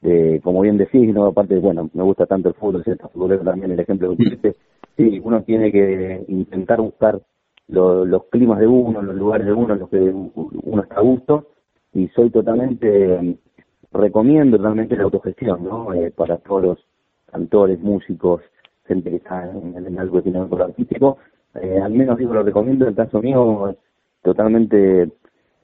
[0.00, 1.26] de como bien decís, ¿no?
[1.26, 3.08] aparte, bueno, me gusta tanto el fútbol, ¿cierto?
[3.08, 4.54] futbolero también, el ejemplo que pusiste,
[4.96, 7.20] sí, uno tiene que intentar buscar
[7.68, 11.48] los climas de uno, los lugares de uno, los que uno está a gusto,
[11.94, 13.38] y soy totalmente,
[13.92, 15.92] recomiendo totalmente la autogestión, ¿no?
[15.94, 16.78] Eh, para todos los
[17.30, 18.42] cantores, músicos,
[18.86, 21.18] gente que está en, algo que tiene con lo artístico,
[21.54, 23.74] eh, al menos digo, lo recomiendo, en el caso mío,
[24.22, 25.10] totalmente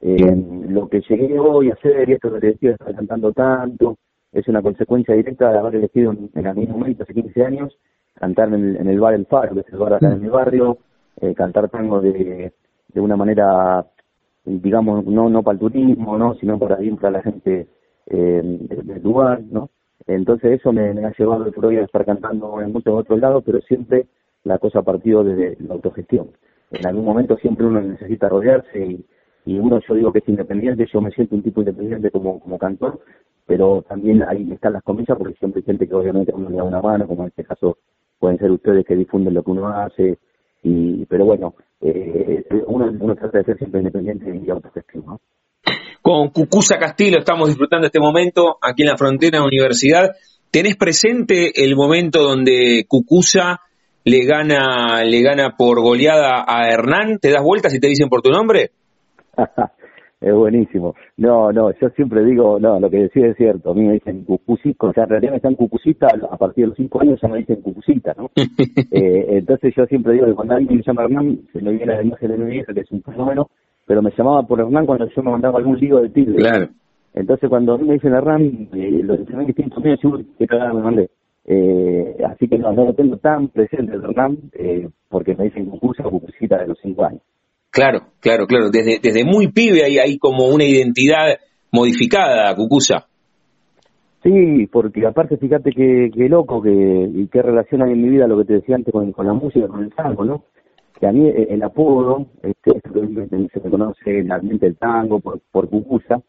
[0.01, 3.97] eh, lo que llegué hoy a hacer y esto que te decía, estar cantando tanto,
[4.33, 7.79] es una consecuencia directa de haber elegido en, en aquel momento, hace 15 años,
[8.19, 10.79] cantar en el, bar El Faro, que es el bar acá en mi barrio,
[11.21, 12.53] eh, cantar tango de,
[12.89, 13.87] de una manera,
[14.45, 16.35] digamos, no, no para el turismo, ¿no?
[16.35, 17.69] sino para bien para la gente
[18.07, 19.71] eh, del lugar, ¿no?
[20.07, 23.61] Entonces eso me, ha llevado el hoy a estar cantando en muchos otros lados, pero
[23.61, 24.07] siempre
[24.45, 26.31] la cosa ha partido desde la autogestión.
[26.71, 29.05] En algún momento siempre uno necesita rodearse y,
[29.45, 32.59] y uno yo digo que es independiente, yo me siento un tipo independiente como, como
[32.59, 33.01] cantor,
[33.47, 36.65] pero también ahí están las comillas porque siempre hay gente que obviamente uno le da
[36.65, 37.79] una mano, como en este caso
[38.19, 40.19] pueden ser ustedes que difunden lo que uno hace,
[40.63, 45.21] y pero bueno, eh, uno, uno trata de ser siempre independiente y autogestivo.
[46.03, 50.13] Con Cucusa Castillo estamos disfrutando este momento aquí en la frontera de la universidad.
[50.51, 53.61] ¿Tenés presente el momento donde Cucusa
[54.05, 57.19] le gana, le gana por goleada a Hernán?
[57.19, 58.71] ¿Te das vueltas y te dicen por tu nombre?
[60.21, 60.95] es buenísimo.
[61.17, 63.71] No, no, yo siempre digo, no, lo que decía es cierto.
[63.71, 66.69] A mí me dicen cucucita, o sea, en realidad me están cucucita, a partir de
[66.69, 68.31] los cinco años ya me dicen cucucita, ¿no?
[68.37, 72.03] eh, entonces yo siempre digo que cuando alguien me llama Hernán, se me viene la
[72.03, 73.49] imagen de mi vieja, que es un fenómeno,
[73.87, 76.37] pero me llamaba por Hernán cuando yo me mandaba algún lío de tigre.
[76.37, 76.69] Claro.
[77.15, 80.73] Entonces cuando a mí me dicen Hernán, eh, los que distintos míos, yo qué cagada
[80.73, 81.11] me mandé.
[81.47, 85.67] Eh, así que no, no lo tengo tan presente el Hernán, eh, porque me dicen
[85.67, 87.23] cucusa o cucucita de los cinco años.
[87.79, 88.71] Claro, claro, claro.
[88.71, 91.39] Desde, desde muy pibe hay, hay como una identidad
[91.71, 93.07] modificada, Cucusa.
[94.25, 98.27] Sí, porque aparte fíjate que, que loco que, y qué relación hay en mi vida
[98.27, 100.43] lo que te decía antes con, la música, con el tango, ¿no?
[100.99, 105.39] Que a mí el apodo, este, se me conoce en el ambiente del tango por,
[105.53, 106.21] por Cucusa,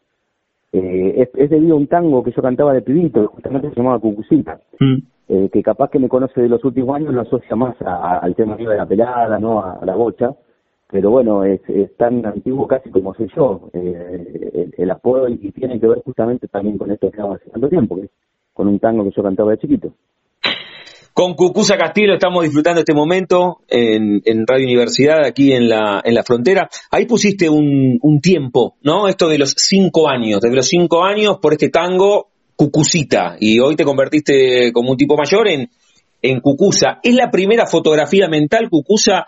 [0.72, 3.98] eh, es, debido a un tango que yo cantaba de pibito, que justamente se llamaba
[3.98, 4.96] Cucucita, mm.
[5.30, 8.54] eh, que capaz que me conoce de los últimos años lo asocia más al tema
[8.54, 9.64] de la pelada, ¿no?
[9.64, 10.30] a la bocha,
[10.90, 11.60] pero bueno, es,
[11.96, 16.78] tan antiguo casi como soy yo, eh, el, apodo y, tiene que ver justamente también
[16.78, 18.08] con esto que hace tanto tiempo, que
[18.52, 19.92] con un tango que yo cantaba de chiquito.
[21.14, 26.22] Con Cucusa Castillo estamos disfrutando este momento en, Radio Universidad, aquí en la, en la
[26.22, 26.68] frontera.
[26.90, 29.06] Ahí pusiste un, tiempo, ¿no?
[29.06, 33.74] Esto de los cinco años, desde los cinco años por este tango Cucucita, y hoy
[33.74, 35.68] te convertiste como un tipo mayor en,
[36.22, 37.00] en Cucusa.
[37.02, 39.26] ¿Es la primera fotografía mental, Cucusa,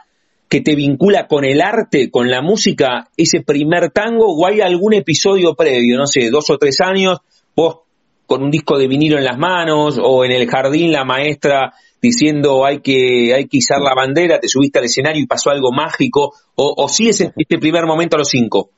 [0.53, 4.93] que te vincula con el arte, con la música, ese primer tango, o hay algún
[4.93, 7.21] episodio previo, no sé, dos o tres años,
[7.57, 7.79] vos
[8.27, 12.67] con un disco de vinilo en las manos, o en el jardín la maestra diciendo
[12.67, 16.35] hay que, hay que izar la bandera, te subiste al escenario y pasó algo mágico,
[16.57, 18.69] o, o sí es este primer momento a los cinco?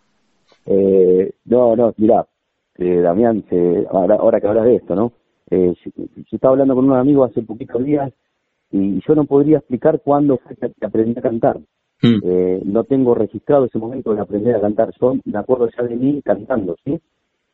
[0.67, 2.25] Eh, no, no, mirá,
[2.79, 3.45] eh, Damián,
[3.91, 5.11] ahora, ahora, que hablas de esto, ¿no?
[5.51, 8.13] Eh, yo, estaba hablando con un amigo hace poquitos días
[8.71, 11.59] y yo no podría explicar cuándo fue que aprendí a cantar.
[12.03, 12.21] Mm.
[12.23, 14.91] Eh, no tengo registrado ese momento de aprender a cantar.
[15.01, 16.99] Yo me acuerdo ya de mí cantando, ¿sí?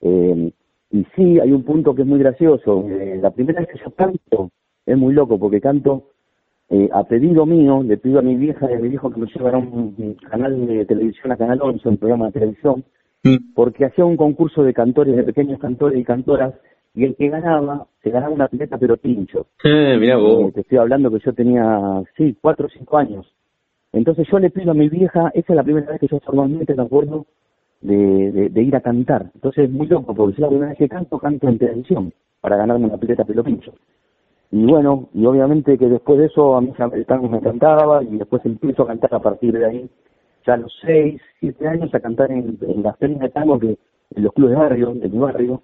[0.01, 0.53] Eh,
[0.93, 2.85] y sí, hay un punto que es muy gracioso.
[2.89, 4.51] Eh, la primera vez que yo canto
[4.87, 6.09] es muy loco porque canto
[6.69, 9.27] eh, a pedido mío, le pido a mi vieja y a mi viejo que me
[9.27, 12.85] llevara un, canal de televisión a Canal 11, un programa de televisión,
[13.25, 13.55] mm.
[13.55, 16.55] porque hacía un concurso de cantores, de pequeños cantores y cantoras,
[16.95, 19.47] y el que ganaba, se ganaba una pileta pero pincho.
[19.65, 20.49] Eh, vos.
[20.49, 23.27] Eh, te estoy hablando que yo tenía, sí, cuatro o cinco años.
[23.93, 26.75] Entonces yo le pido a mi vieja, esa es la primera vez que yo formalmente
[26.75, 27.27] me acuerdo
[27.81, 29.31] de, de, ir a cantar.
[29.35, 32.57] Entonces es muy loco, porque si la primera vez que canto, canto en televisión, para
[32.57, 33.73] ganarme una pileta pero pincho.
[34.53, 38.17] Y bueno, y obviamente que después de eso a mí el tango me encantaba y
[38.17, 39.91] después empiezo a cantar a partir de ahí,
[40.47, 43.79] ya a los seis, siete años a cantar en, las peñas de tango que
[44.17, 45.63] en los clubes de barrio, de mi barrio.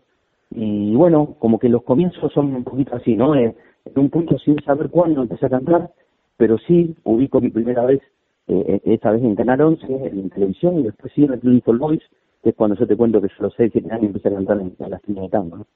[0.51, 3.35] Y bueno, como que los comienzos son un poquito así, ¿no?
[3.35, 3.55] Eh,
[3.85, 5.91] en un punto sin saber cuándo empecé a cantar,
[6.37, 8.01] pero sí ubico mi primera vez,
[8.49, 11.79] eh, eh esta vez en Canal 11, en televisión, y después sí en el Club
[11.79, 12.05] Voice,
[12.43, 14.35] que es cuando yo te cuento que yo a los seis, siete años empecé a
[14.35, 15.67] cantar en, las peñas de tango.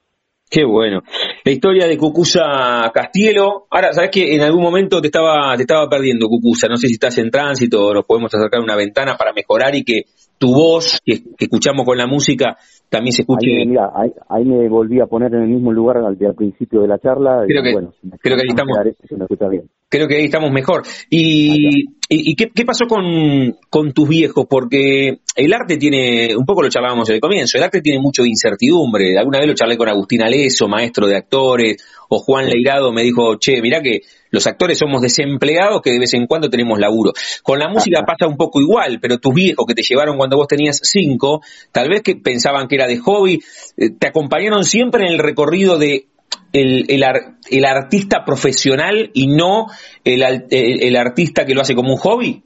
[0.50, 1.02] Qué bueno.
[1.44, 3.66] La historia de Cucusa Castielo.
[3.70, 6.66] Ahora, sabes que en algún momento te estaba, te estaba perdiendo, Cucusa.
[6.66, 9.76] No sé si estás en tránsito o nos podemos acercar a una ventana para mejorar
[9.76, 10.02] y que
[10.38, 12.56] tu voz, que, escuchamos con la música,
[12.88, 13.60] también se escuche.
[13.60, 13.92] Ahí, mira,
[14.28, 17.44] ahí, me volví a poner en el mismo lugar al, al principio de la charla.
[17.46, 18.76] Creo que, bueno, creo que ahí estamos.
[19.88, 20.82] Creo que ahí estamos mejor.
[21.10, 24.44] ¿Y, y, qué, qué, pasó con, con tus viejos?
[24.50, 28.30] Porque el arte tiene, un poco lo charlábamos el comienzo, el arte tiene mucho de
[28.30, 29.16] incertidumbre.
[29.16, 31.76] Alguna vez lo charlé con Agustín Aleso, maestro de actores,
[32.08, 36.12] o Juan Leirado me dijo, che, mirá que los actores somos desempleados que de vez
[36.14, 37.12] en cuando tenemos laburo.
[37.44, 40.48] Con la música pasa un poco igual, pero tus viejos que te llevaron cuando vos
[40.48, 43.40] tenías cinco, tal vez que pensaban que era de hobby,
[43.76, 46.06] eh, te acompañaron siempre en el recorrido de
[46.52, 49.66] el, el, artista profesional y no
[50.04, 52.42] el, el, artista que lo hace como un hobby?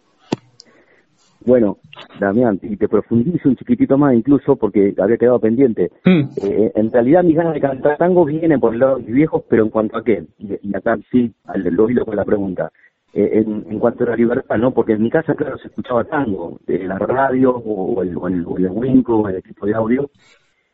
[1.46, 1.76] Bueno,
[2.18, 5.90] Damián, y te profundizo un chiquitito más incluso porque había quedado pendiente.
[6.04, 6.22] Mm.
[6.42, 9.42] Eh, en realidad mis ganas de cantar tango vienen por el lado de mis viejos,
[9.48, 12.70] pero en cuanto a qué, y, acá sí, lo hilo con la pregunta,
[13.12, 14.72] eh, en, cuanto a la libertad, ¿no?
[14.72, 18.44] Porque en mi casa, claro, se escuchaba tango, de la radio o, el, o el,
[18.46, 20.10] o el Winco, el equipo de audio,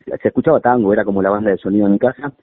[0.05, 2.33] se escuchaba tango, era como la banda de sonido en mi casa,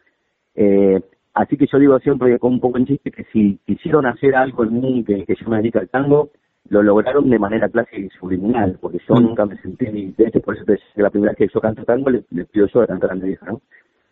[0.61, 1.01] eh,
[1.35, 4.65] así que yo digo siempre con un poco en chiste que si quisieron hacer algo
[4.65, 6.31] en mí, que, yo me dedico al tango,
[6.69, 9.23] lo lograron de manera clásica y subliminal, porque yo mm.
[9.23, 11.85] nunca me sentí, de hecho por eso te que la primera vez que yo canto
[11.85, 13.61] tango, le, pido yo de cantar a mi hija, ¿no?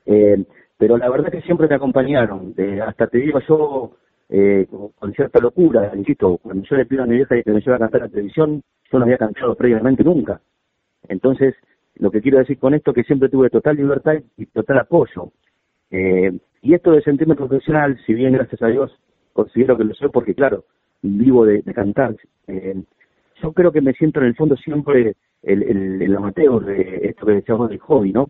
[0.06, 0.44] Eh,
[0.78, 2.54] pero la verdad que siempre me acompañaron,
[2.86, 3.96] hasta te digo yo,
[4.28, 7.74] eh, con cierta locura, insisto, cuando yo le pido a mi vieja que me lleve
[7.74, 10.40] a cantar a la televisión, yo no había cantado previamente nunca.
[11.08, 11.56] Entonces,
[11.96, 15.32] lo que quiero decir con esto es que siempre tuve total libertad y total apoyo.
[15.90, 18.92] Eh, y esto de sentirme profesional, si bien gracias a Dios
[19.32, 20.64] considero que lo soy porque claro,
[21.02, 22.16] vivo de, cantar,
[22.48, 22.82] eh,
[23.42, 25.62] yo creo que me siento en el fondo siempre el,
[26.02, 28.28] el, amateur de esto que decíamos del hobby, ¿no?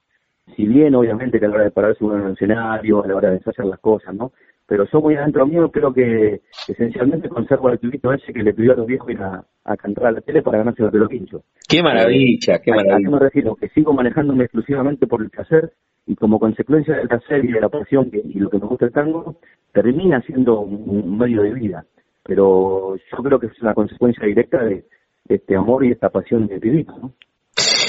[0.55, 3.17] Si bien obviamente que a la hora de pararse uno en el escenario, a la
[3.17, 4.33] hora de hacer las cosas, ¿no?
[4.69, 8.73] Pero yo muy adentro mío creo que esencialmente conservo el pibito ese que le pidió
[8.73, 9.45] a los viejos ir a,
[9.77, 11.45] cantar a la tele para ganarse el pelo pincho.
[11.69, 12.59] ¡Qué maravilla!
[12.59, 13.09] ¡Qué maravilla!
[13.09, 15.73] A, me refiero, que sigo manejándome exclusivamente por el placer
[16.07, 18.87] y como consecuencia del placer y de la pasión que, y lo que me gusta
[18.87, 19.39] el tango,
[19.73, 21.85] termina siendo un, medio de vida.
[22.25, 24.85] Pero yo creo que es una consecuencia directa de,
[25.29, 27.13] este amor y esta pasión de pibito, ¿no?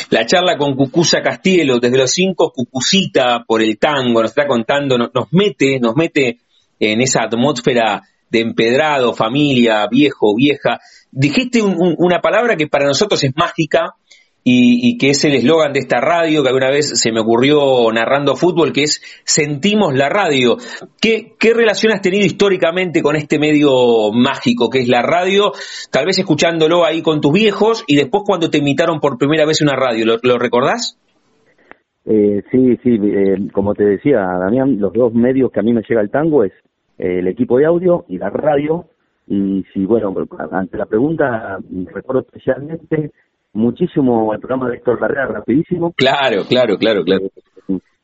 [0.09, 4.97] La charla con Cucusa Castielo, desde los cinco, Cucucita por el tango, nos está contando,
[4.97, 6.37] nos, mete, nos mete
[6.79, 10.79] en esa atmósfera de empedrado, familia, viejo, vieja.
[11.11, 13.95] Dijiste una palabra que para nosotros es mágica,
[14.49, 18.35] y, que es el eslogan de esta radio que alguna vez se me ocurrió narrando
[18.35, 20.55] fútbol, que es Sentimos la radio.
[21.01, 25.51] ¿Qué, ¿Qué relación has tenido históricamente con este medio mágico que es la radio?
[25.91, 29.61] Tal vez escuchándolo ahí con tus viejos y después cuando te invitaron por primera vez
[29.61, 30.97] una radio, ¿lo, recordás?
[32.05, 35.81] Eh, sí, sí, eh, como te decía, Damián, los dos medios que a mí me
[35.81, 36.53] llega el tango es
[36.97, 38.85] el equipo de audio y la radio.
[39.27, 40.13] Y si, bueno,
[40.51, 41.57] ante la pregunta,
[41.93, 43.11] recuerdo especialmente
[43.53, 45.93] muchísimo el programa de Héctor Barrera, rapidísimo.
[45.93, 47.25] Claro, claro, claro, claro.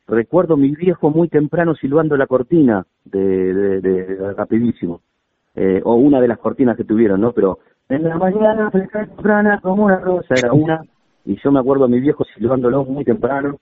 [0.06, 5.00] Recuerdo mi viejo muy temprano silbando la cortina de, de, rapidísimo.
[5.54, 7.32] Eh, o una de las cortinas que tuvieron, ¿no?
[7.32, 10.82] Pero en la mañana temprana como una rosa era una
[11.24, 13.58] y yo me acuerdo a mi viejo silbándolo muy temprano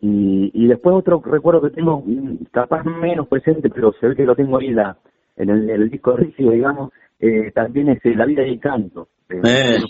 [0.00, 4.24] y, y después otro recuerdo que tengo mm, capaz menos presente pero se ve que
[4.24, 4.96] lo tengo ahí la,
[5.36, 9.82] en, el, disco rígido digamos eh, también es eh, La vida y el canto de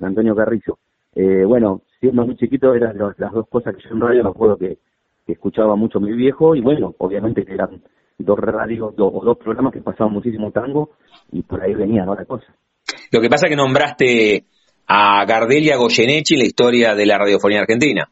[0.00, 0.78] Antonio Carrizo
[1.20, 4.56] eh, bueno, siendo muy chiquito eran las dos cosas que yo en radio me acuerdo
[4.56, 4.78] que,
[5.26, 7.82] escuchaba mucho mi viejo y bueno, obviamente que eran
[8.16, 10.92] dos radios o dos programas que pasaban muchísimo tango
[11.30, 12.46] y por ahí venían otra cosa.
[13.12, 14.44] Lo que pasa es que nombraste
[14.86, 18.08] a Gardelia Goyeneche la historia de la radiofonía argentina.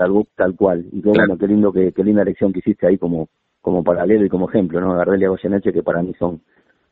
[0.00, 0.86] Tal, tal cual.
[0.92, 3.28] Y qué, bueno, qué lindo, qué, linda elección que hiciste ahí como,
[3.60, 4.94] como paralelo y como ejemplo, ¿no?
[4.94, 6.40] Gardelia Goyeneche que para mí son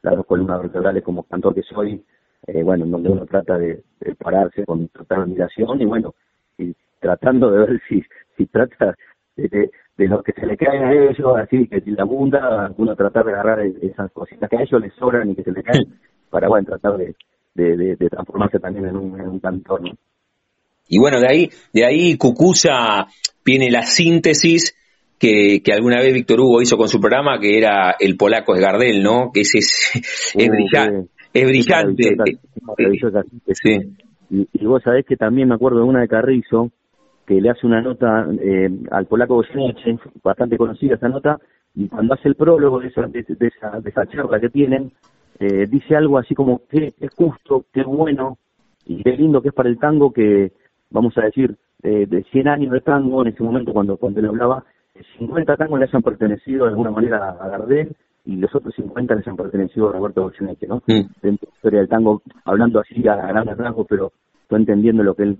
[0.03, 2.05] las dos columnas vertebrales como cantor que soy,
[2.47, 3.83] eh, bueno, en donde uno trata de,
[4.19, 6.15] pararse con total admiración y bueno,
[6.59, 8.05] y tratando de ver si,
[8.37, 8.95] si trata
[9.37, 12.95] de, de, lo que se le caen a ellos, así que si la bunda, uno
[12.95, 15.99] tratar de agarrar esas cositas que a ellos les sobran y que se le caen,
[16.29, 17.17] para bueno, tratar de,
[17.55, 19.97] de, de, transformarse también en un, en un cantor, ¿no?
[20.89, 23.07] Y bueno, de ahí, de ahí Cucusa
[23.45, 24.75] viene la síntesis
[25.19, 28.61] que, que, alguna vez Víctor Hugo hizo con su programa, que era el polaco es
[28.61, 29.31] Gardel, ¿no?
[29.33, 29.91] Que ese es,
[30.35, 31.11] es, brillante.
[31.33, 32.17] Es brillante.
[33.53, 33.79] Sí.
[34.31, 36.71] Y, vos sabés que también me acuerdo de una de Carrizo,
[37.27, 41.39] que le hace una nota eh, al polaco Goyeneche, bastante conocida esa nota,
[41.75, 44.93] y cuando hace el prólogo de esa, de, esa, de esa charla que tienen,
[45.39, 48.39] eh, dice algo así como, qué, qué justo, qué bueno,
[48.87, 50.53] y qué lindo que es para el tango que,
[50.91, 54.29] vamos a decir, eh, de 100 años de tango, en ese momento cuando, cuando le
[54.29, 54.65] hablaba,
[55.19, 59.27] 50 tangos le hayan pertenecido de alguna manera a Gardel y los otros 50 les
[59.27, 60.83] han pertenecido a Roberto Goyeneche, ¿no?
[60.87, 61.07] Mm.
[61.23, 64.13] Dentro de la historia del tango, hablando así a, grandes rasgos, pero
[64.49, 65.39] tú entendiendo lo que él,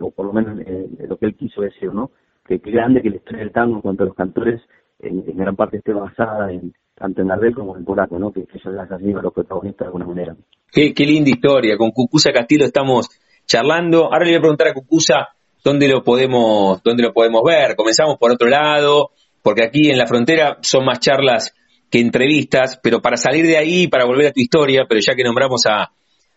[0.00, 2.10] o por lo menos eh, lo que él quiso decir, ¿no?
[2.44, 4.60] Que, grande que la historia del tango en cuanto a los cantores
[4.98, 8.32] en, gran parte esté basada en tanto en Gardel como en Polaco, ¿no?
[8.32, 10.36] Que, que ellos las han a los protagonistas de alguna manera.
[10.70, 11.76] Qué, qué linda historia.
[11.78, 13.08] Con Cucusa Castillo estamos
[13.50, 14.04] charlando.
[14.04, 15.28] Ahora le voy a preguntar a Cucusa
[15.64, 17.74] dónde lo podemos, dónde lo podemos ver.
[17.74, 19.10] Comenzamos por otro lado,
[19.42, 21.52] porque aquí en la frontera son más charlas
[21.90, 25.24] que entrevistas, pero para salir de ahí, para volver a tu historia, pero ya que
[25.24, 25.90] nombramos a,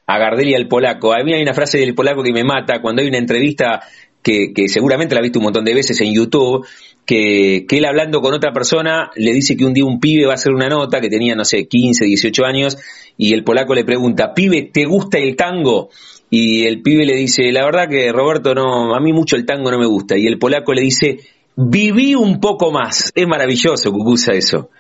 [0.07, 2.81] a Gardel y al polaco, a mí hay una frase del polaco que me mata
[2.81, 3.81] cuando hay una entrevista
[4.23, 6.65] que, que seguramente la ha visto un montón de veces en YouTube,
[7.05, 10.31] que, que, él hablando con otra persona le dice que un día un pibe va
[10.31, 12.77] a hacer una nota que tenía, no sé, 15, 18 años,
[13.17, 15.89] y el polaco le pregunta, pibe, ¿te gusta el tango?
[16.35, 19.69] Y el pibe le dice, la verdad que Roberto no, a mí mucho el tango
[19.69, 21.19] no me gusta, y el polaco le dice,
[21.55, 24.71] viví un poco más, es maravilloso, Cucusa, eso.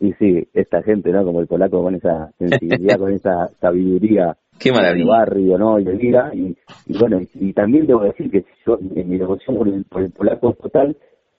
[0.00, 1.24] Y sí, esta gente, ¿no?
[1.24, 4.98] Como el polaco con esa sensibilidad, con esa sabiduría Qué maravilla.
[4.98, 5.78] del barrio, ¿no?
[5.80, 6.54] Y de vida, y,
[6.98, 10.50] bueno, y, también debo decir que yo, en mi devoción por el, por el polaco
[10.50, 10.94] es total,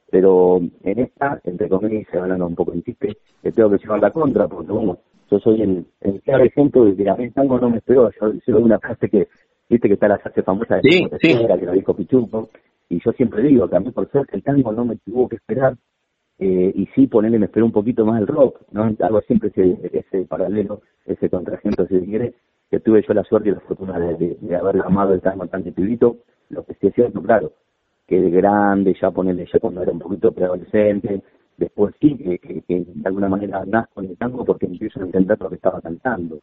[0.09, 4.09] pero en esta, entre comillas, hablando un poco en chiste, que tengo que llevar la
[4.09, 4.97] contra, porque bueno,
[5.29, 8.09] yo soy el, el claro ejemplo de que a mí el tango no me esperó,
[8.19, 9.27] yo, yo una frase que
[9.69, 11.37] viste que está la frase famosa de sí, sí.
[11.37, 12.49] que lo dijo Pichuco,
[12.89, 15.35] y yo siempre digo que a mí por suerte el tango no me tuvo que
[15.35, 15.77] esperar,
[16.39, 18.83] eh, y sí ponerle me esperó un poquito más el rock, ¿no?
[18.99, 22.33] Algo siempre ese, ese paralelo, ese contrajento, si quiere,
[22.71, 25.63] que tuve yo la suerte y la fortuna de, de, haber amado el tango tan
[25.63, 26.17] chiquitito,
[26.49, 27.51] lo que sí es cierto, claro,
[28.07, 31.21] que de grande, ya ponerle ya cuando era un poquito preadolescente,
[31.57, 35.03] después sí, que, que, que, de alguna manera nazco en el tango porque empiezo a
[35.03, 36.39] entender lo que estaba cantando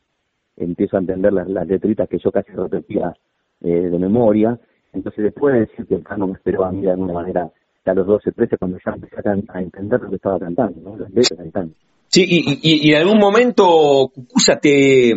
[0.56, 3.14] empiezo a entender las, las letritas que yo casi repetía
[3.60, 4.58] eh, de memoria.
[4.92, 7.50] Entonces, después de decir que el canto me esperaba a mí de alguna manera
[7.84, 10.96] a los 12, 13, cuando ya empecé a, entender lo que estaba cantando, ¿no?
[10.96, 11.74] las letras cantando.
[12.08, 15.14] Sí, y, y, y, en algún momento, Cucusa, te,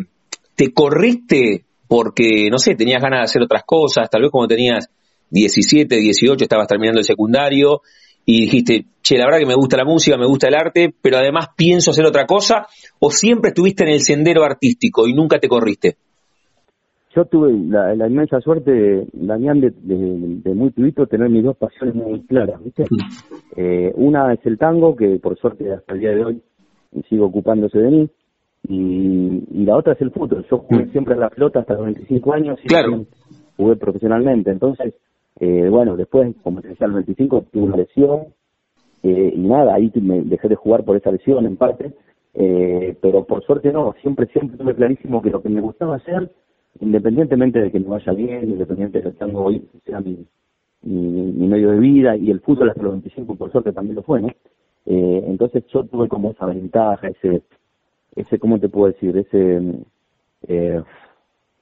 [0.56, 4.90] te corriste porque, no sé, tenías ganas de hacer otras cosas, tal vez como tenías
[5.32, 7.82] 17, 18, estabas terminando el secundario
[8.26, 11.17] y dijiste, che, la verdad que me gusta la música, me gusta el arte, pero
[11.17, 12.67] además pienso hacer otra cosa,
[12.99, 15.95] o siempre estuviste en el sendero artístico y nunca te corriste?
[17.15, 22.22] Yo tuve la, inmensa suerte, Damián, de, de, muy pibito tener mis dos pasiones muy
[22.22, 22.86] claras, ¿viste?
[23.55, 26.41] Eh, una es el tango, que por suerte hasta el día de hoy
[27.09, 28.09] sigo ocupándose de mí,
[28.67, 30.45] y, la otra es el fútbol.
[30.49, 33.05] Yo jugué siempre en la flota hasta los 25 años y claro.
[33.57, 34.51] jugué profesionalmente.
[34.51, 34.93] Entonces,
[35.40, 38.28] eh, bueno, después, como te decía, al 25 tuve una lesión
[39.04, 41.94] eh, y nada, ahí me dejé de jugar por esa lesión en parte,
[42.34, 46.32] eh, pero por suerte no, siempre, siempre tuve clarísimo que lo que me gustaba hacer,
[46.82, 50.26] independientemente de que me vaya bien, independientemente de que tengo hoy, sea mi,
[50.82, 54.22] mi, medio de vida y el fútbol hasta los 25 por suerte también lo fue,
[54.22, 54.28] ¿no?
[54.86, 57.44] Eh, entonces yo tuve como esa ventaja, ese,
[58.16, 59.16] ese, ¿cómo te puedo decir?
[59.18, 59.62] Ese,
[60.48, 60.82] eh,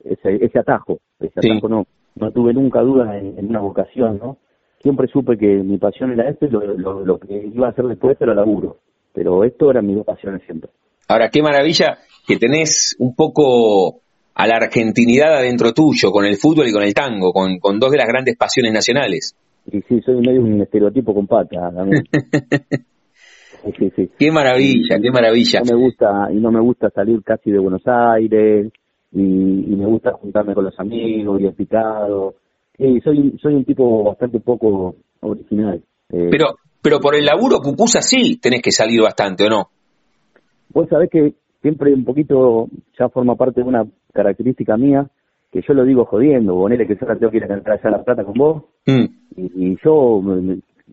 [0.03, 1.85] ese, ese atajo, ese atajo no,
[2.19, 4.37] no tuve nunca duda en, una vocación, ¿no?
[4.81, 8.17] Siempre supe que mi pasión era esto y lo, lo, que iba a hacer después
[8.21, 8.77] era laburo.
[9.13, 10.69] Pero esto era mi vocación siempre.
[11.07, 11.97] Ahora, qué maravilla
[12.27, 14.01] que tenés un poco
[14.35, 17.91] a la argentinidad adentro tuyo, con el fútbol y con el tango, con, con dos
[17.91, 19.35] de las grandes pasiones nacionales.
[19.71, 21.71] Sí, sí, soy medio un estereotipo con pata.
[23.77, 24.09] sí, sí.
[24.17, 25.61] Qué maravilla, qué maravilla.
[25.61, 28.71] No me gusta, y no me gusta salir casi de Buenos Aires,
[29.11, 32.35] y, me gusta juntarme con los amigos y el picado.
[32.77, 35.81] Y soy, soy un tipo bastante poco original.
[36.09, 36.27] Eh.
[36.31, 39.69] pero, pero por el laburo Cucusa sí tenés que salir bastante, ¿o no?
[40.69, 45.07] Vos sabés que siempre un poquito ya forma parte de una característica mía,
[45.51, 47.91] que yo lo digo jodiendo, ponele que yo tengo que ir a cantar allá a
[47.91, 49.05] La Plata con vos, mm.
[49.35, 50.21] y, yo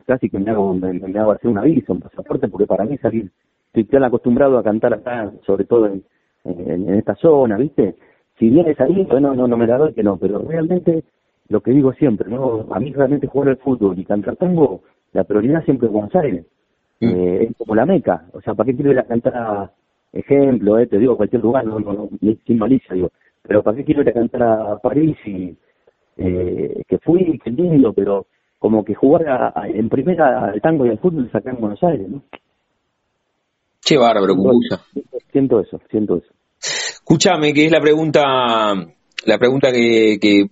[0.07, 3.31] casi que me hago, me, hago hacer un aviso, un pasaporte, porque para mí salir,
[3.67, 6.05] estoy tan acostumbrado a cantar acá, sobre todo en,
[6.45, 7.97] en, esta zona, ¿viste?
[8.39, 11.05] Si vienes ahí, bueno, no, no me la doy que no, pero realmente
[11.49, 12.67] lo que digo siempre, ¿no?
[12.71, 14.83] A mí realmente jugar al fútbol y cantar tango,
[15.13, 16.47] la prioridad siempre es Buenos Aires.
[17.01, 17.09] Mm.
[17.09, 18.27] Eh, es como la meca.
[18.33, 19.73] O sea, ¿para qué quiero ir a cantar a,
[20.13, 22.09] ejemplo, eh, te digo, cualquier lugar, no, no,
[22.47, 23.11] sin malicia, digo,
[23.43, 25.57] pero ¿para qué quiero ir a cantar a París y
[26.17, 28.27] eh, que fui, que lindo, pero
[28.59, 32.23] como que jugar en primera al tango y al fútbol acá en Buenos Aires, ¿no?
[33.85, 34.81] Qué bárbaro, Cucusa.
[35.31, 36.33] Siento eso, siento eso.
[37.07, 38.73] Escúchame, que es la pregunta,
[39.27, 40.47] la pregunta que, que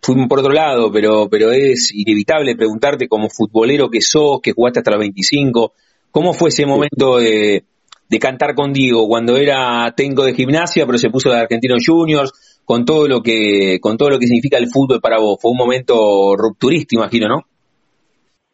[0.00, 4.78] fuimos por otro lado, pero, pero es inevitable preguntarte como futbolero que sos, que jugaste
[4.78, 5.72] hasta los 25,
[6.12, 7.64] ¿cómo fue ese momento de,
[8.08, 12.62] de cantar con Diego cuando era técnico de gimnasia, pero se puso de Argentinos Juniors,
[12.64, 15.38] con todo lo que, con todo lo que significa el fútbol para vos?
[15.42, 17.42] Fue un momento rupturista, imagino, ¿no?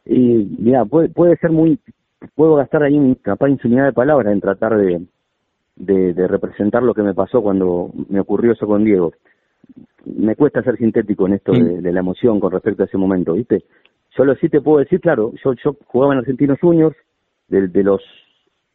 [0.07, 1.78] Y mira, puede, puede ser muy,
[2.34, 5.03] puedo gastar ahí capaz infinidad de palabras en tratar de,
[5.77, 9.12] de, representar lo que me pasó cuando me ocurrió eso con Diego.
[10.05, 13.64] Me cuesta ser sintético en esto de, la emoción con respecto a ese momento, ¿viste?
[14.14, 16.97] Solo sí te puedo decir, claro, yo, yo jugaba en Argentinos Juniors,
[17.49, 18.01] de, de los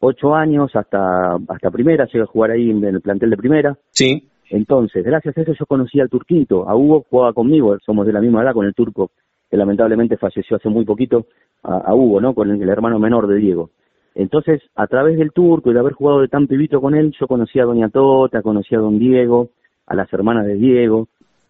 [0.00, 3.78] ocho años hasta hasta primera, llegué a jugar ahí en el plantel de primera.
[3.90, 4.28] Sí.
[4.50, 8.20] Entonces, gracias a eso yo conocí al Turquito, a Hugo jugaba conmigo, somos de la
[8.20, 9.12] misma edad con el turco,
[9.48, 11.26] que lamentablemente falleció hace muy poquito,
[11.62, 12.34] a, Hugo, ¿no?
[12.34, 13.70] Con el, hermano menor de Diego.
[14.14, 17.26] Entonces, a través del turco y de haber jugado de tan pibito con él, yo
[17.26, 19.50] conocí a Doña Tota, conocí a Don Diego,
[19.86, 21.08] a las hermanas de Diego.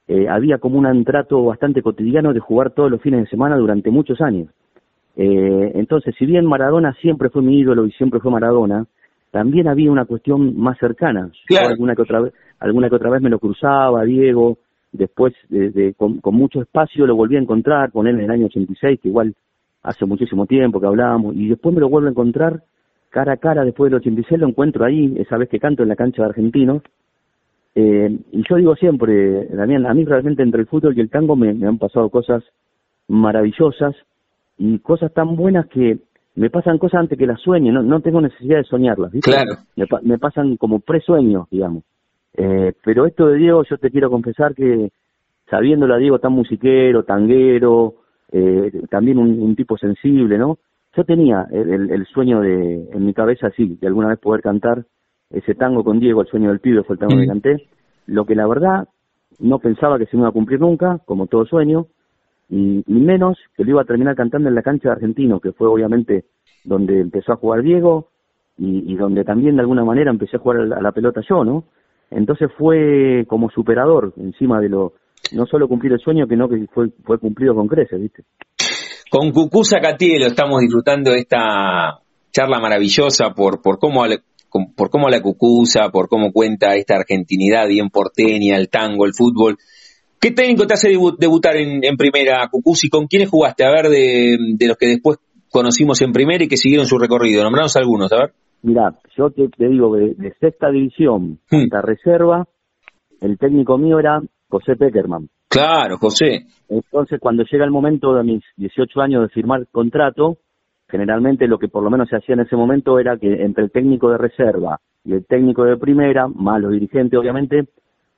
[0.08, 3.90] Eh, había como un trato bastante cotidiano de jugar todos los fines de semana durante
[3.90, 4.48] muchos años.
[5.16, 8.86] Eh, entonces, si bien Maradona siempre fue mi ídolo y siempre fue Maradona,
[9.30, 11.30] también había una cuestión más cercana.
[11.68, 14.58] alguna que otra vez, alguna que otra vez me lo cruzaba, Diego,
[14.92, 19.00] después de, con, mucho espacio lo volví a encontrar, con él en el año 86,
[19.00, 19.34] que igual
[19.82, 22.62] hace muchísimo tiempo que hablábamos, y después me lo vuelvo a encontrar
[23.10, 25.96] cara a cara después del 86, lo encuentro ahí, esa vez que canto en la
[25.96, 26.82] cancha de Argentinos,
[27.74, 31.36] eh, y yo digo siempre, Damián, a mí realmente entre el fútbol y el tango
[31.36, 32.42] me, han pasado cosas
[33.08, 33.94] maravillosas
[34.58, 35.98] y cosas tan buenas que
[36.34, 39.30] me pasan cosas antes que las sueñe, no, no tengo necesidad de soñarlas, ¿viste?
[39.30, 39.52] Claro.
[40.02, 41.84] Me, pasan como presueños, digamos.
[42.36, 44.90] Eh, pero esto de Diego, yo te quiero confesar que
[45.48, 47.94] sabiéndolo a Diego tan musiquero, tanguero,
[48.32, 50.58] eh, también un, tipo sensible, ¿no?
[50.96, 54.84] Yo tenía el, sueño de, en mi cabeza, sí, de alguna vez poder cantar
[55.30, 57.68] ese tango con Diego, el sueño del pibe fue el tango que canté,
[58.06, 58.88] lo que la verdad
[59.38, 61.86] no pensaba que se me iba a cumplir nunca, como todo sueño,
[62.48, 65.68] y, menos que lo iba a terminar cantando en la cancha de Argentino, que fue
[65.68, 66.24] obviamente
[66.64, 68.08] donde empezó a jugar Diego
[68.58, 71.64] y, donde también de alguna manera empecé a jugar a la, pelota yo, ¿no?
[72.10, 74.94] Entonces fue como superador encima de lo,
[75.32, 78.24] no solo cumplir el sueño, sino que fue, fue cumplido con creces, ¿viste?
[79.10, 82.00] Con Cucusa Catielo estamos disfrutando de esta
[82.30, 84.04] charla maravillosa por, por cómo
[84.76, 89.56] por cómo la Cucusa, por cómo cuenta esta argentinidad bien porteña, el tango, el fútbol.
[90.20, 93.64] ¿Qué técnico te hace debutar en, primera, Cucusa, y con quiénes jugaste?
[93.64, 95.18] A ver, de, los que después
[95.50, 97.42] conocimos en primera y que siguieron su recorrido.
[97.42, 98.32] Nombranos algunos, a ver.
[98.62, 101.62] Mira, yo te, digo, de, de, sexta división hmm.
[101.64, 102.46] hasta reserva,
[103.20, 104.20] el técnico mío era
[104.50, 105.28] José Peckerman.
[105.48, 106.46] Claro, José.
[106.68, 110.36] Entonces, cuando llega el momento de mis 18 años de firmar contrato,
[110.88, 113.70] generalmente lo que por lo menos se hacía en ese momento era que entre el
[113.70, 117.66] técnico de reserva y el técnico de primera, más los dirigentes obviamente,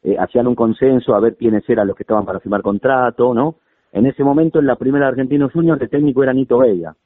[0.03, 3.57] eh, hacían un consenso a ver quiénes eran los que estaban para firmar contrato, ¿no?
[3.93, 6.97] En ese momento, en la primera Argentinos Juniors, el técnico era Nito Vega.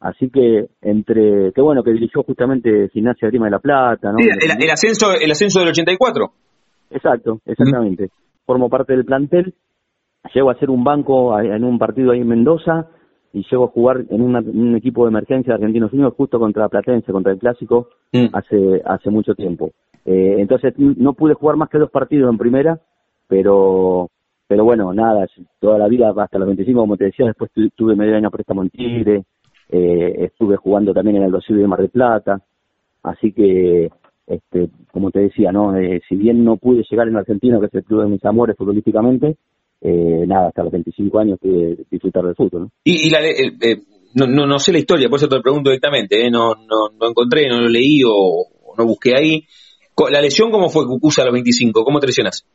[0.00, 4.18] Así que entre, qué bueno que dirigió justamente Gimnasia Grima de la Plata, ¿no?
[4.18, 6.30] Sí, el, ascenso, el ascenso del 84.
[6.90, 8.08] Exacto, exactamente.
[8.50, 9.54] Formo parte del plantel,
[10.34, 12.88] llego a hacer un banco en un partido ahí en Mendoza
[13.32, 17.12] y llego a jugar en, un equipo de emergencia de Argentinos Unidos justo contra Platense,
[17.12, 18.26] contra el Clásico, mm.
[18.32, 19.70] hace, hace mucho tiempo.
[20.04, 22.80] Eh, entonces no pude jugar más que dos partidos en primera,
[23.28, 24.08] pero
[24.48, 25.28] pero bueno, nada,
[25.60, 28.70] toda la vida hasta los 25, como te decía, después tuve medio año préstamo en
[28.70, 29.22] Tigre,
[29.68, 32.42] eh, estuve jugando también en el Dosivo de Mar del Plata,
[33.04, 33.92] así que
[34.30, 37.74] este, como te decía, no, eh, si bien no pude llegar en Argentina, que es
[37.74, 39.36] el club de mis amores futbolísticamente,
[39.80, 42.62] eh, nada, hasta los 25 años pude disfrutar del fútbol.
[42.62, 42.70] ¿no?
[42.84, 43.76] Y, y la, eh, eh,
[44.14, 46.30] no, no, no, sé la historia, por eso te lo pregunto directamente, ¿eh?
[46.30, 49.44] no, no, no encontré, no lo leí o, no busqué ahí.
[50.10, 51.84] ¿La lesión cómo fue Cucusa a los 25?
[51.84, 52.46] ¿Cómo te lesionas?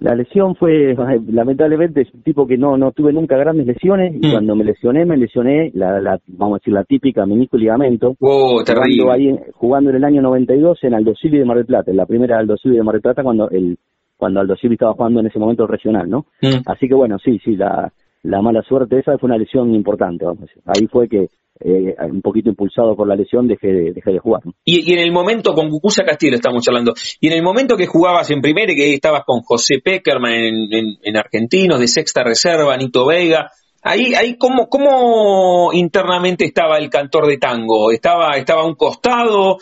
[0.00, 0.94] La lesión fue,
[1.28, 4.30] lamentablemente, es un tipo que no, no tuve nunca grandes lesiones, y mm.
[4.32, 8.16] cuando me lesioné, me lesioné, la, la, vamos a decir, la típica menisco ligamento.
[8.20, 11.90] Oh, jugando, ahí, jugando en el año 92 en Aldo Civi de Mar del Plata,
[11.90, 13.78] en la primera Aldo Civi de Mar del Plata, cuando el
[14.16, 16.26] cuando Aldo Civi estaba jugando en ese momento regional, ¿no?
[16.40, 16.62] Mm.
[16.66, 17.92] Así que bueno, sí, sí, la,
[18.24, 20.62] la mala suerte esa fue una lesión importante, vamos a decir.
[20.66, 21.28] Ahí fue que
[21.60, 24.42] eh, un poquito impulsado por la lesión dejé de, dejé de jugar.
[24.64, 28.30] Y, en el momento, con Cucusa Castillo estamos charlando, y en el momento que jugabas
[28.30, 33.06] en primera y que estabas con José Peckerman en, en, Argentinos, de sexta reserva, Nito
[33.06, 33.50] Vega,
[33.82, 37.92] ahí, ahí ¿cómo, ¿cómo internamente estaba el cantor de tango?
[37.92, 39.58] ¿Estaba, estaba a un costado?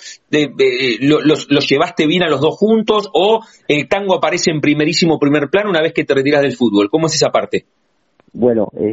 [1.00, 3.10] Los, ¿Los llevaste bien a los dos juntos?
[3.12, 6.88] ¿O el tango aparece en primerísimo primer plano una vez que te retiras del fútbol?
[6.90, 7.66] ¿Cómo es esa parte?
[8.32, 8.92] Bueno, eh,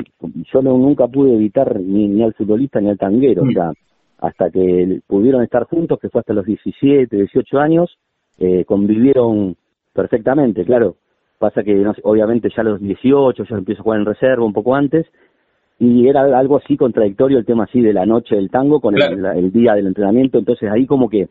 [0.51, 3.71] yo nunca pude evitar ni, al futbolista ni al tanguero, o sea,
[4.19, 7.97] hasta que pudieron estar juntos, que fue hasta los 17, 18 años,
[8.37, 9.55] eh, convivieron
[9.93, 10.95] perfectamente, claro.
[11.37, 14.75] Pasa que obviamente ya a los 18 yo empiezo a jugar en reserva un poco
[14.75, 15.07] antes,
[15.79, 19.51] y era algo así contradictorio el tema así de la noche del tango con el,
[19.53, 21.29] día del entrenamiento, entonces ahí como que,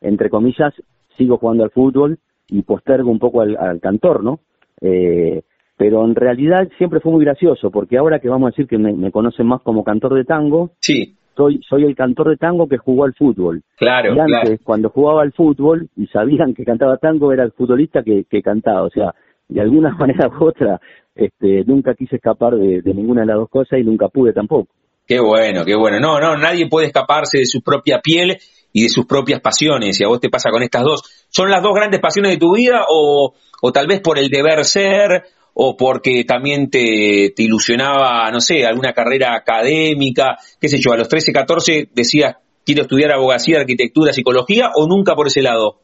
[0.00, 0.72] entre comillas,
[1.16, 4.38] sigo jugando al fútbol y postergo un poco al, al cantor, ¿no?
[4.80, 5.42] Eh,
[5.78, 9.10] pero en realidad siempre fue muy gracioso, porque ahora que vamos a decir que me,
[9.12, 11.14] conocen más como cantor de tango, sí.
[11.36, 13.62] soy, soy el cantor de tango que jugó al fútbol.
[13.76, 18.02] Claro, y antes, cuando jugaba al fútbol y sabían que cantaba tango, era el futbolista
[18.02, 18.82] que, que cantaba.
[18.82, 19.14] O sea,
[19.48, 20.80] de alguna manera u otra,
[21.14, 24.68] este, nunca quise escapar de, de ninguna de las dos cosas y nunca pude tampoco.
[25.06, 26.00] Qué bueno, qué bueno.
[26.00, 28.36] No, no, nadie puede escaparse de su propia piel
[28.72, 31.26] y de sus propias pasiones, y a vos te pasa con estas dos.
[31.28, 34.64] ¿Son las dos grandes pasiones de tu vida o, o tal vez por el deber
[34.64, 35.24] ser
[35.60, 40.96] o porque también te, te, ilusionaba, no sé, alguna carrera académica, qué sé yo, a
[40.96, 45.78] los 13, 14 decías, quiero estudiar abogacía, arquitectura, psicología, o nunca por ese lado?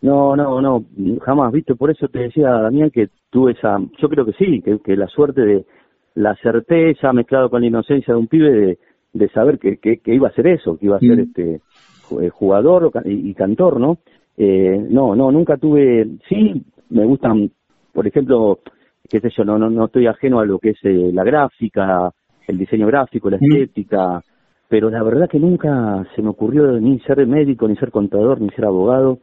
[0.00, 0.82] No, no, no,
[1.20, 4.96] jamás, viste, por eso te decía, Damián, que tuve esa, yo creo que sí, que,
[4.96, 5.66] la suerte de
[6.14, 8.78] la certeza mezclado con la inocencia de un pibe de,
[9.12, 11.20] de saber que, que, iba a ser eso, que iba a ser mm.
[11.20, 11.60] este
[12.18, 13.98] eh, jugador y, cantor, ¿no?
[14.38, 17.50] Eh, no, no, nunca tuve, sí, me gustan,
[17.92, 18.60] por ejemplo,
[19.12, 22.10] qué sé yo, no, no, no estoy ajeno a lo que es eh, la gráfica,
[22.48, 24.22] el diseño gráfico, la estética,
[24.70, 28.48] pero la verdad que nunca se me ocurrió ni ser médico, ni ser contador, ni
[28.50, 29.18] ser abogado.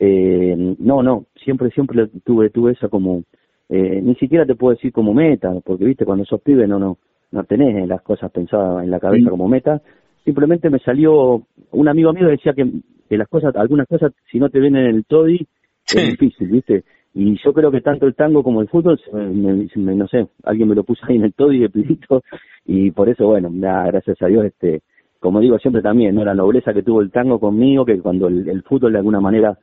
[0.00, 3.22] Eh, no, no, siempre, siempre tuve, tuve esa como,
[3.68, 6.98] eh, ni siquiera te puedo decir como meta, porque viste, cuando sos pibe no, no,
[7.30, 9.80] no tenés las cosas pensadas en la cabeza como meta.
[10.24, 12.68] Simplemente me salió, un amigo mío decía que,
[13.08, 15.46] que las cosas, algunas cosas, si no te ven en el toddy,
[15.86, 16.82] es difícil, viste
[17.12, 20.74] y yo creo que tanto el tango como el fútbol, me, no sé, alguien me
[20.74, 22.22] lo puso ahí en el todo y de pidito,
[22.66, 24.82] y por eso, bueno, gracias a Dios, este,
[25.18, 26.24] como digo siempre también, ¿no?
[26.24, 29.58] la nobleza que tuvo el tango conmigo, que cuando el, fútbol de alguna manera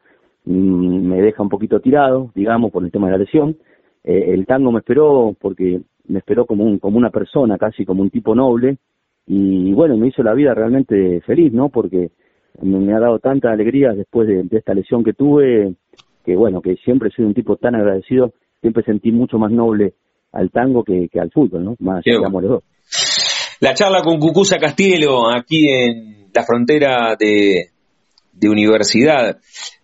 [0.45, 3.55] mm, me deja un poquito tirado, digamos, por el tema de la lesión,
[4.03, 8.01] eh, el tango me esperó porque me esperó como, un, como una persona, casi como
[8.01, 8.77] un tipo noble,
[9.25, 11.69] y bueno, me hizo la vida realmente feliz, ¿no?
[11.69, 12.11] Porque
[12.61, 15.75] me, ha dado tanta alegría después de esta lesión que tuve,
[16.27, 19.93] que bueno, que siempre soy un tipo tan agradecido, siempre sentí mucho más noble
[20.33, 21.75] al tango que, al fútbol, ¿no?
[21.79, 22.63] Más allá de los dos.
[23.61, 27.69] La charla con Cucusa Castielo, aquí en la frontera de,
[28.33, 29.37] de universidad.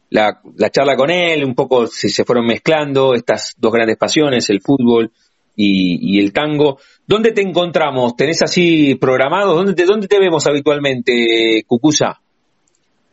[0.10, 4.50] La, la, charla con él, un poco se, se, fueron mezclando estas dos grandes pasiones,
[4.50, 5.12] el fútbol
[5.56, 6.78] y, y, el tango.
[7.08, 8.18] ¿Dónde te encontramos?
[8.18, 9.56] ¿Tenés así programado?
[9.56, 12.20] ¿Dónde te, dónde te vemos habitualmente, Cucusa?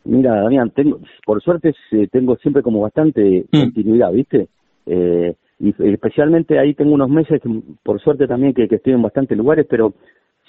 [0.03, 1.73] Mira, Damián, tengo, por suerte
[2.11, 3.59] tengo siempre como bastante mm.
[3.59, 4.47] continuidad, ¿viste?
[4.85, 7.39] Eh, y especialmente ahí tengo unos meses,
[7.83, 9.93] por suerte también que, estoy en bastantes lugares, pero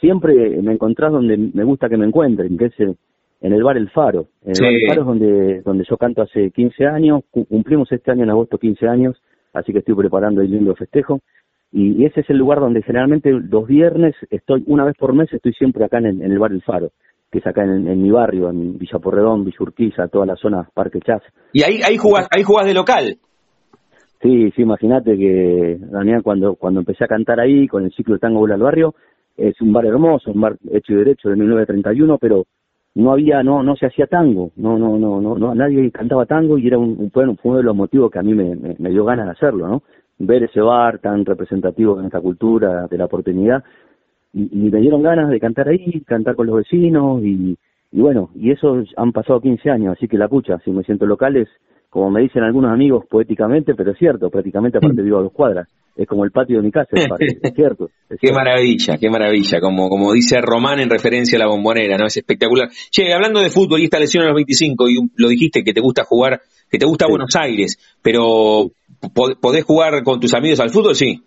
[0.00, 3.90] siempre me encontrás donde me gusta que me encuentren, que es en el bar El
[3.90, 4.28] Faro.
[4.42, 8.10] En el bar El Faro es donde, donde yo canto hace 15 años, cumplimos este
[8.10, 9.20] año en agosto 15 años,
[9.52, 11.20] así que estoy preparando el lindo festejo.
[11.72, 15.52] Y, ese es el lugar donde generalmente los viernes estoy, una vez por mes estoy
[15.52, 16.90] siempre acá en el bar El Faro
[17.32, 21.00] que es acá en, mi barrio, en Villa Porredón, Villa Urquiza, toda la zona Parque
[21.00, 21.22] Chas.
[21.54, 23.16] ¿Y ahí, ahí, jugás, ahí jugás de local?
[24.20, 28.20] Sí, sí, imagínate que, Daniel, cuando, cuando empecé a cantar ahí con el ciclo de
[28.20, 28.94] tango Vuela al Barrio,
[29.34, 32.44] es un bar hermoso, un bar hecho y derecho de 1931, pero
[32.96, 36.66] no había, no, no se hacía tango, no, no, no, no, nadie cantaba tango y
[36.66, 39.24] era un, fue uno de los motivos que a mí me, me, me dio ganas
[39.24, 39.82] de hacerlo, ¿no?
[40.18, 43.64] Ver ese bar tan representativo en esta cultura de la oportunidad
[44.32, 47.56] y, me dieron ganas de cantar ahí, cantar con los vecinos y,
[47.92, 51.06] y bueno, y eso han pasado 15 años, así que la pucha, si me siento
[51.06, 51.48] locales,
[51.90, 55.68] como me dicen algunos amigos poéticamente, pero es cierto, prácticamente aparte vivo a dos cuadras,
[55.94, 57.90] es como el patio de mi casa, es, cierto.
[58.20, 62.06] qué maravilla, qué maravilla, como, como dice Román en referencia a la bombonera, ¿no?
[62.06, 62.68] Es espectacular.
[62.90, 65.82] Che, hablando de fútbol y esta lesión a los 25, y lo dijiste que te
[65.82, 68.70] gusta jugar, que te gusta Buenos Aires, pero
[69.12, 70.94] ¿podés jugar con tus amigos al fútbol?
[70.94, 71.20] Sí.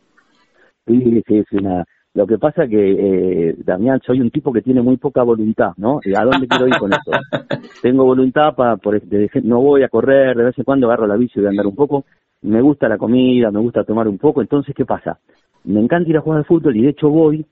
[0.87, 1.85] Sí, sí, sí, nada
[2.15, 5.99] lo que pasa que, eh, Damián, soy un tipo que tiene muy poca voluntad, ¿no?
[6.15, 7.11] ¿A dónde quiero ir con eso?
[7.81, 8.99] Tengo voluntad para, por,
[9.43, 11.67] no voy a correr, de vez en cuando agarro la bici y voy a andar
[11.67, 12.05] un poco.
[12.41, 14.41] Me gusta la comida, me gusta tomar un poco.
[14.41, 15.19] Entonces, ¿qué pasa?
[15.65, 17.45] me encanta ir a jugar al fútbol y de hecho voy,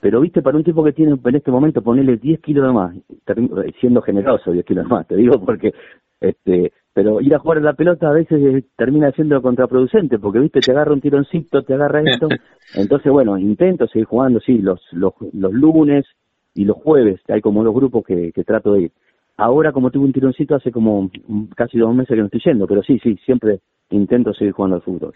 [0.00, 2.96] pero viste, para un tipo que tiene en este momento ponerle 10 kilos de más,
[3.80, 5.72] siendo generoso 10 kilos de más, te digo porque,
[6.20, 10.60] este, pero ir a jugar a la pelota a veces termina siendo contraproducente, porque viste,
[10.60, 12.28] te agarra un tironcito, te agarra esto,
[12.74, 16.04] entonces bueno, intento seguir jugando, sí, los, los, los lunes
[16.54, 18.92] y los jueves, hay como dos grupos que, que trato de ir.
[19.36, 21.10] Ahora como tuve un tironcito hace como
[21.56, 23.60] casi dos meses que no estoy yendo, pero sí, sí, siempre
[23.90, 25.12] intento seguir jugando al fútbol.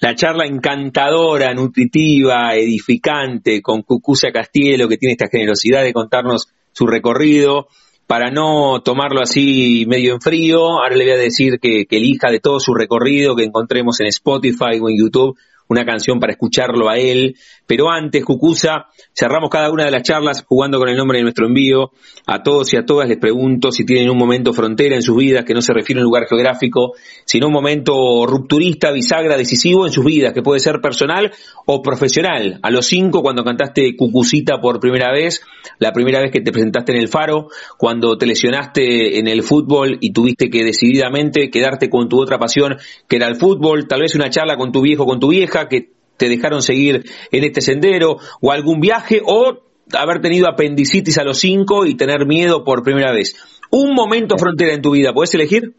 [0.00, 6.86] La charla encantadora, nutritiva, edificante con Cucusa Castielo, que tiene esta generosidad de contarnos su
[6.86, 7.68] recorrido.
[8.14, 12.30] Para no tomarlo así medio en frío, ahora le voy a decir que, que elija
[12.30, 15.36] de todo su recorrido que encontremos en Spotify o en YouTube
[15.68, 17.36] una canción para escucharlo a él.
[17.66, 21.46] Pero antes, Cucusa, cerramos cada una de las charlas jugando con el nombre de nuestro
[21.46, 21.92] envío.
[22.26, 25.44] A todos y a todas les pregunto si tienen un momento frontera en sus vidas
[25.44, 26.92] que no se refiere a un lugar geográfico,
[27.24, 31.32] sino un momento rupturista, bisagra, decisivo en sus vidas, que puede ser personal
[31.66, 32.58] o profesional.
[32.62, 35.42] A los cinco, cuando cantaste Cucucita por primera vez,
[35.78, 37.48] la primera vez que te presentaste en el Faro,
[37.78, 42.76] cuando te lesionaste en el fútbol y tuviste que decididamente quedarte con tu otra pasión,
[43.08, 45.90] que era el fútbol, tal vez una charla con tu viejo, con tu vieja, que
[46.16, 47.02] te dejaron seguir
[47.32, 49.58] en este sendero, o algún viaje, o
[49.92, 53.34] haber tenido apendicitis a los cinco y tener miedo por primera vez.
[53.70, 55.72] Un momento frontera en tu vida, ¿puedes elegir?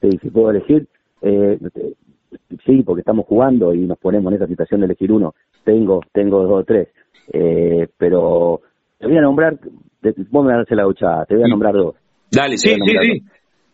[0.00, 0.86] Sí, sí puedo elegir.
[1.22, 1.58] Eh,
[2.64, 5.34] sí, porque estamos jugando y nos ponemos en esa situación de elegir uno.
[5.64, 6.88] Tengo, tengo dos o tres.
[7.32, 8.60] Eh, pero
[8.98, 9.58] te voy a nombrar,
[10.30, 11.96] vos me das la duchada, te voy a nombrar dos.
[12.30, 13.22] Dale, sí, sí, sí.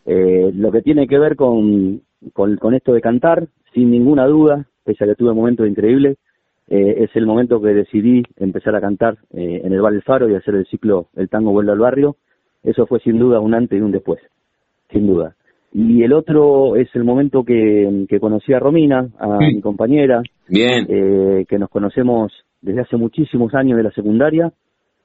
[0.07, 2.03] Eh, lo que tiene que ver con,
[2.33, 6.18] con, con, esto de cantar, sin ninguna duda, pese a que tuve momentos increíbles,
[6.68, 10.28] eh, es el momento que decidí empezar a cantar eh, en el Bar El Faro
[10.28, 12.16] y hacer el ciclo El Tango Vuelve al Barrio.
[12.62, 14.20] Eso fue sin duda un antes y un después,
[14.91, 15.35] sin duda.
[15.72, 20.87] Y el otro es el momento que, que conocí a Romina, a mi compañera, Bien.
[20.89, 24.53] Eh, que nos conocemos desde hace muchísimos años de la secundaria,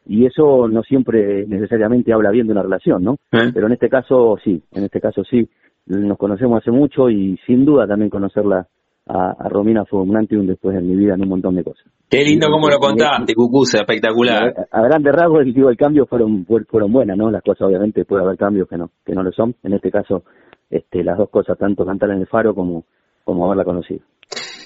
[0.06, 3.14] y eso no siempre necesariamente habla bien de una relación, ¿no?
[3.32, 3.52] ¿Eh?
[3.54, 5.50] Pero en este caso sí, en este caso sí,
[5.86, 8.68] nos conocemos hace mucho y sin duda también conocerla
[9.08, 11.56] a, a, Romina fue un antes y un después en mi vida en un montón
[11.56, 11.86] de cosas.
[12.10, 14.54] Qué lindo como lo contaste, Cucusa, espectacular.
[14.72, 17.30] A, a grandes rasgos, el, digo, el cambio fueron fueron buenas, ¿no?
[17.32, 19.56] Las cosas obviamente puede haber cambios que no que no lo son.
[19.64, 20.24] En este caso,
[20.70, 22.86] este, las dos cosas, tanto cantar en el faro como
[23.24, 24.02] como haberla conocido.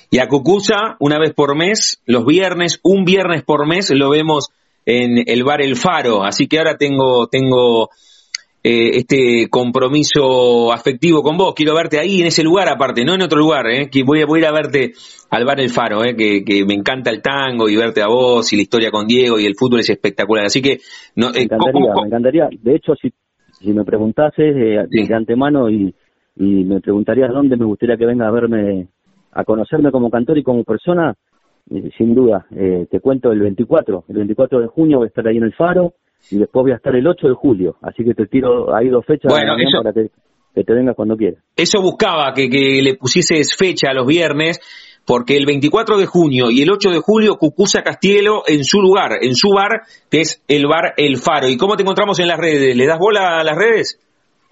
[0.10, 4.50] Y a Cucusa, una vez por mes, los viernes, un viernes por mes, lo vemos
[4.86, 6.24] en el bar El Faro.
[6.24, 7.90] Así que ahora tengo tengo
[8.64, 11.54] eh, este compromiso afectivo con vos.
[11.56, 13.90] Quiero verte ahí en ese lugar aparte, no en otro lugar, ¿eh?
[13.92, 14.94] que voy a, voy a ir a verte
[15.30, 16.16] al bar El Faro, ¿eh?
[16.16, 19.40] que, que, me encanta el tango y verte a vos y la historia con Diego
[19.40, 20.46] y el fútbol es espectacular.
[20.46, 20.78] Así que...
[21.16, 22.02] No, me, encantaría, ¿cómo, cómo?
[22.02, 23.12] me encantaría, de hecho, si,
[23.60, 25.08] si me preguntases eh, sí.
[25.08, 25.94] de antemano y,
[26.36, 28.88] y me preguntarías dónde me gustaría que venga a verme,
[29.32, 31.16] a conocerme como cantor y como persona,
[31.70, 35.28] eh, sin duda, eh, te cuento el 24, el 24 de junio voy a estar
[35.28, 35.94] ahí en El Faro,
[36.30, 39.06] y después voy a estar el 8 de julio, así que te tiro ahí dos
[39.06, 40.10] fechas bueno, eso, para que,
[40.54, 41.44] que, te vengas cuando quieras.
[41.56, 44.60] Eso buscaba, que, que le pusieses fecha a los viernes,
[45.06, 49.12] porque el 24 de junio y el 8 de julio Cucusa Castielo en su lugar,
[49.22, 51.50] en su bar, que es el bar El Faro.
[51.50, 52.76] ¿Y cómo te encontramos en las redes?
[52.76, 54.00] ¿Le das bola a las redes?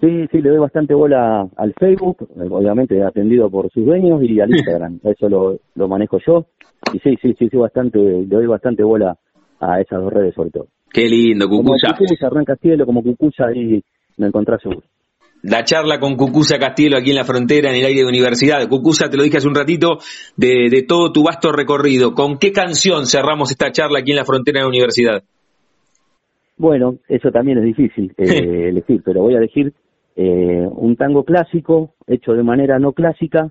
[0.00, 4.50] Sí, sí, le doy bastante bola al Facebook, obviamente atendido por sus dueños, y al
[4.56, 6.46] Instagram, eso lo, lo manejo yo.
[6.94, 9.18] Y sí, sí, sí, sí, bastante, le doy bastante bola
[9.60, 10.66] a esas dos redes sobre todo.
[10.92, 11.88] Qué lindo, Cucusa.
[11.88, 13.82] Como Cucusa, Hernán Castielo, como Cucusa, ahí
[14.16, 14.82] me encontrás seguro.
[15.42, 18.68] La charla con Cucusa Castielo aquí en la frontera, en el aire de universidad.
[18.68, 19.98] Cucusa, te lo dije hace un ratito,
[20.36, 22.14] de, de todo tu vasto recorrido.
[22.14, 25.22] ¿Con qué canción cerramos esta charla aquí en la frontera de la universidad?
[26.58, 29.72] Bueno, eso también es difícil eh, elegir, pero voy a elegir
[30.14, 33.50] eh, un tango clásico, hecho de manera no clásica,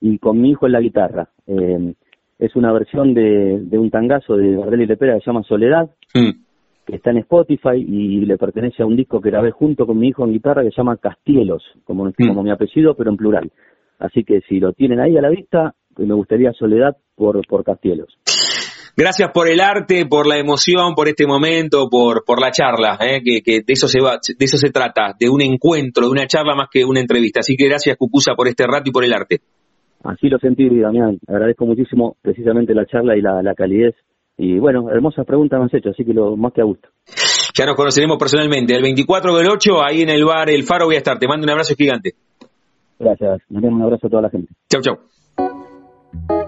[0.00, 1.28] y con mi hijo en la guitarra.
[1.46, 1.94] Eh,
[2.38, 5.90] es una versión de, de un tangazo de Gardel y Lepera que se llama Soledad.
[6.12, 10.08] Que está en Spotify y le pertenece a un disco que grabé junto con mi
[10.08, 12.12] hijo en guitarra que se llama Castielos, como, mm.
[12.26, 13.52] como mi apellido, pero en plural.
[13.98, 18.16] Así que si lo tienen ahí a la vista, me gustaría Soledad por, por Castielos.
[18.96, 23.20] Gracias por el arte, por la emoción, por este momento, por, por la charla, ¿eh?
[23.22, 26.26] que, que de eso se va, de eso se trata, de un encuentro, de una
[26.26, 27.40] charla más que una entrevista.
[27.40, 29.40] Así que gracias, Cucusa, por este rato y por el arte.
[30.04, 31.18] Así lo sentí, Damián.
[31.26, 33.94] Agradezco muchísimo precisamente la charla y la, la calidez
[34.38, 36.88] y bueno, hermosas preguntas me has hecho, así que lo más que a gusto.
[37.58, 38.76] Ya nos conoceremos personalmente.
[38.76, 41.18] El 24 del 8, ahí en el bar El Faro voy a estar.
[41.18, 42.12] Te mando un abrazo gigante.
[43.00, 43.42] Gracias.
[43.48, 44.52] Nos un abrazo a toda la gente.
[44.68, 46.47] Chau, chau.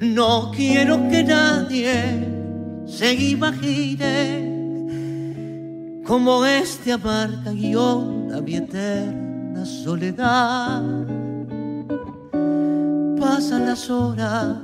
[0.00, 2.28] no quiero que nadie
[2.86, 4.56] se imagine
[6.06, 10.82] como este amarga guion a mi eterna soledad.
[13.20, 14.56] Pasan las horas,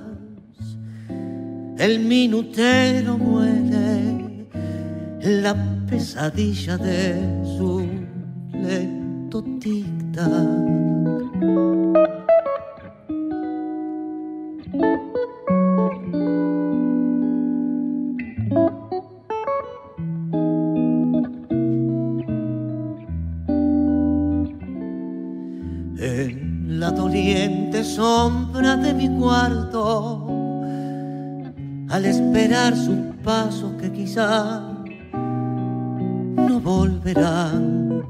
[1.78, 4.47] el minutero muere,
[5.20, 5.55] la
[5.89, 7.20] pesadilla de
[7.59, 7.87] su
[8.53, 10.64] lento tic-tac.
[27.94, 30.26] Sombra de mi cuarto,
[31.88, 34.62] al esperar sus pasos que quizá
[35.12, 38.02] no volverán.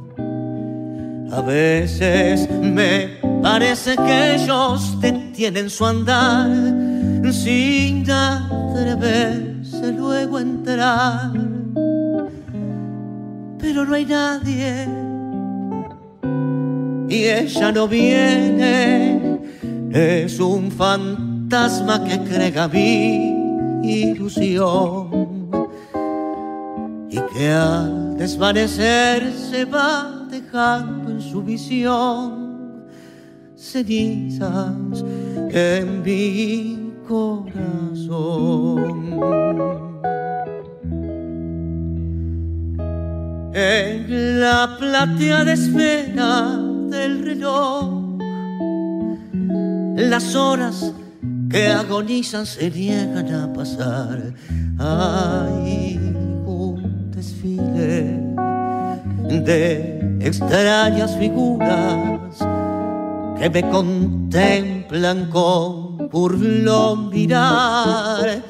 [1.32, 6.48] A veces me parece que ellos detienen su andar
[7.32, 11.32] sin atreverse luego a entrar.
[13.58, 15.03] Pero no hay nadie
[17.08, 19.40] y ella no viene
[19.92, 25.50] es un fantasma que crea mi ilusión
[27.08, 32.44] y que al desvanecerse va dejando en su visión
[33.56, 35.04] cenizas
[35.50, 38.44] en mi corazón.
[43.54, 46.63] En la plateada esfera
[46.94, 48.04] del reloj
[49.96, 50.92] las horas
[51.50, 54.32] que agonizan se niegan a pasar.
[54.78, 55.98] Hay
[56.46, 58.20] un desfile
[59.46, 62.38] de extrañas figuras
[63.38, 68.42] que me contemplan con burlón mirar.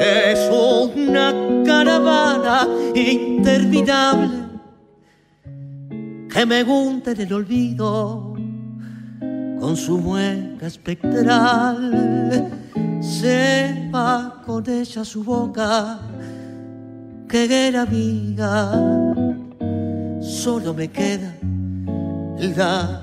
[0.00, 1.34] Es una
[1.64, 4.47] caravana interminable
[6.38, 8.34] que me hunde en el olvido
[9.58, 12.48] con su mueca espectral.
[13.00, 15.98] Se va con ella su boca,
[17.28, 18.70] que era amiga.
[20.20, 21.34] Solo me queda
[22.56, 23.00] la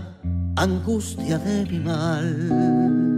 [0.55, 3.14] angustia de mi mal.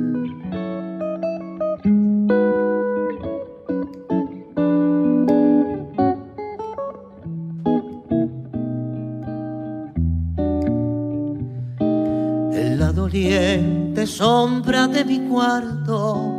[14.06, 16.38] Sombra de mi cuarto,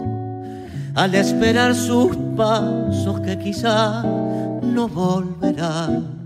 [0.94, 6.18] al esperar sus pasos que quizá no volverán.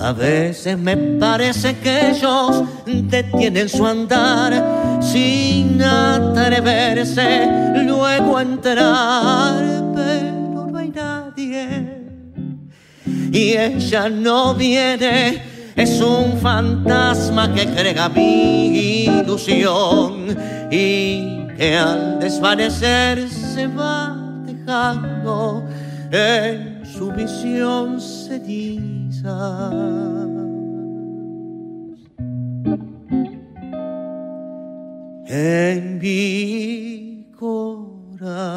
[0.00, 7.48] A veces me parece que ellos detienen su andar sin atreverse
[7.84, 9.64] luego a entrar,
[9.94, 11.96] pero no hay nadie
[13.32, 20.34] y ella no viene es un fantasma que crea mi ilusión
[20.70, 24.16] y que al desvanecer se va
[24.46, 25.68] dejando
[26.10, 29.70] en su visión ceniza.
[35.28, 38.56] En mi corazón.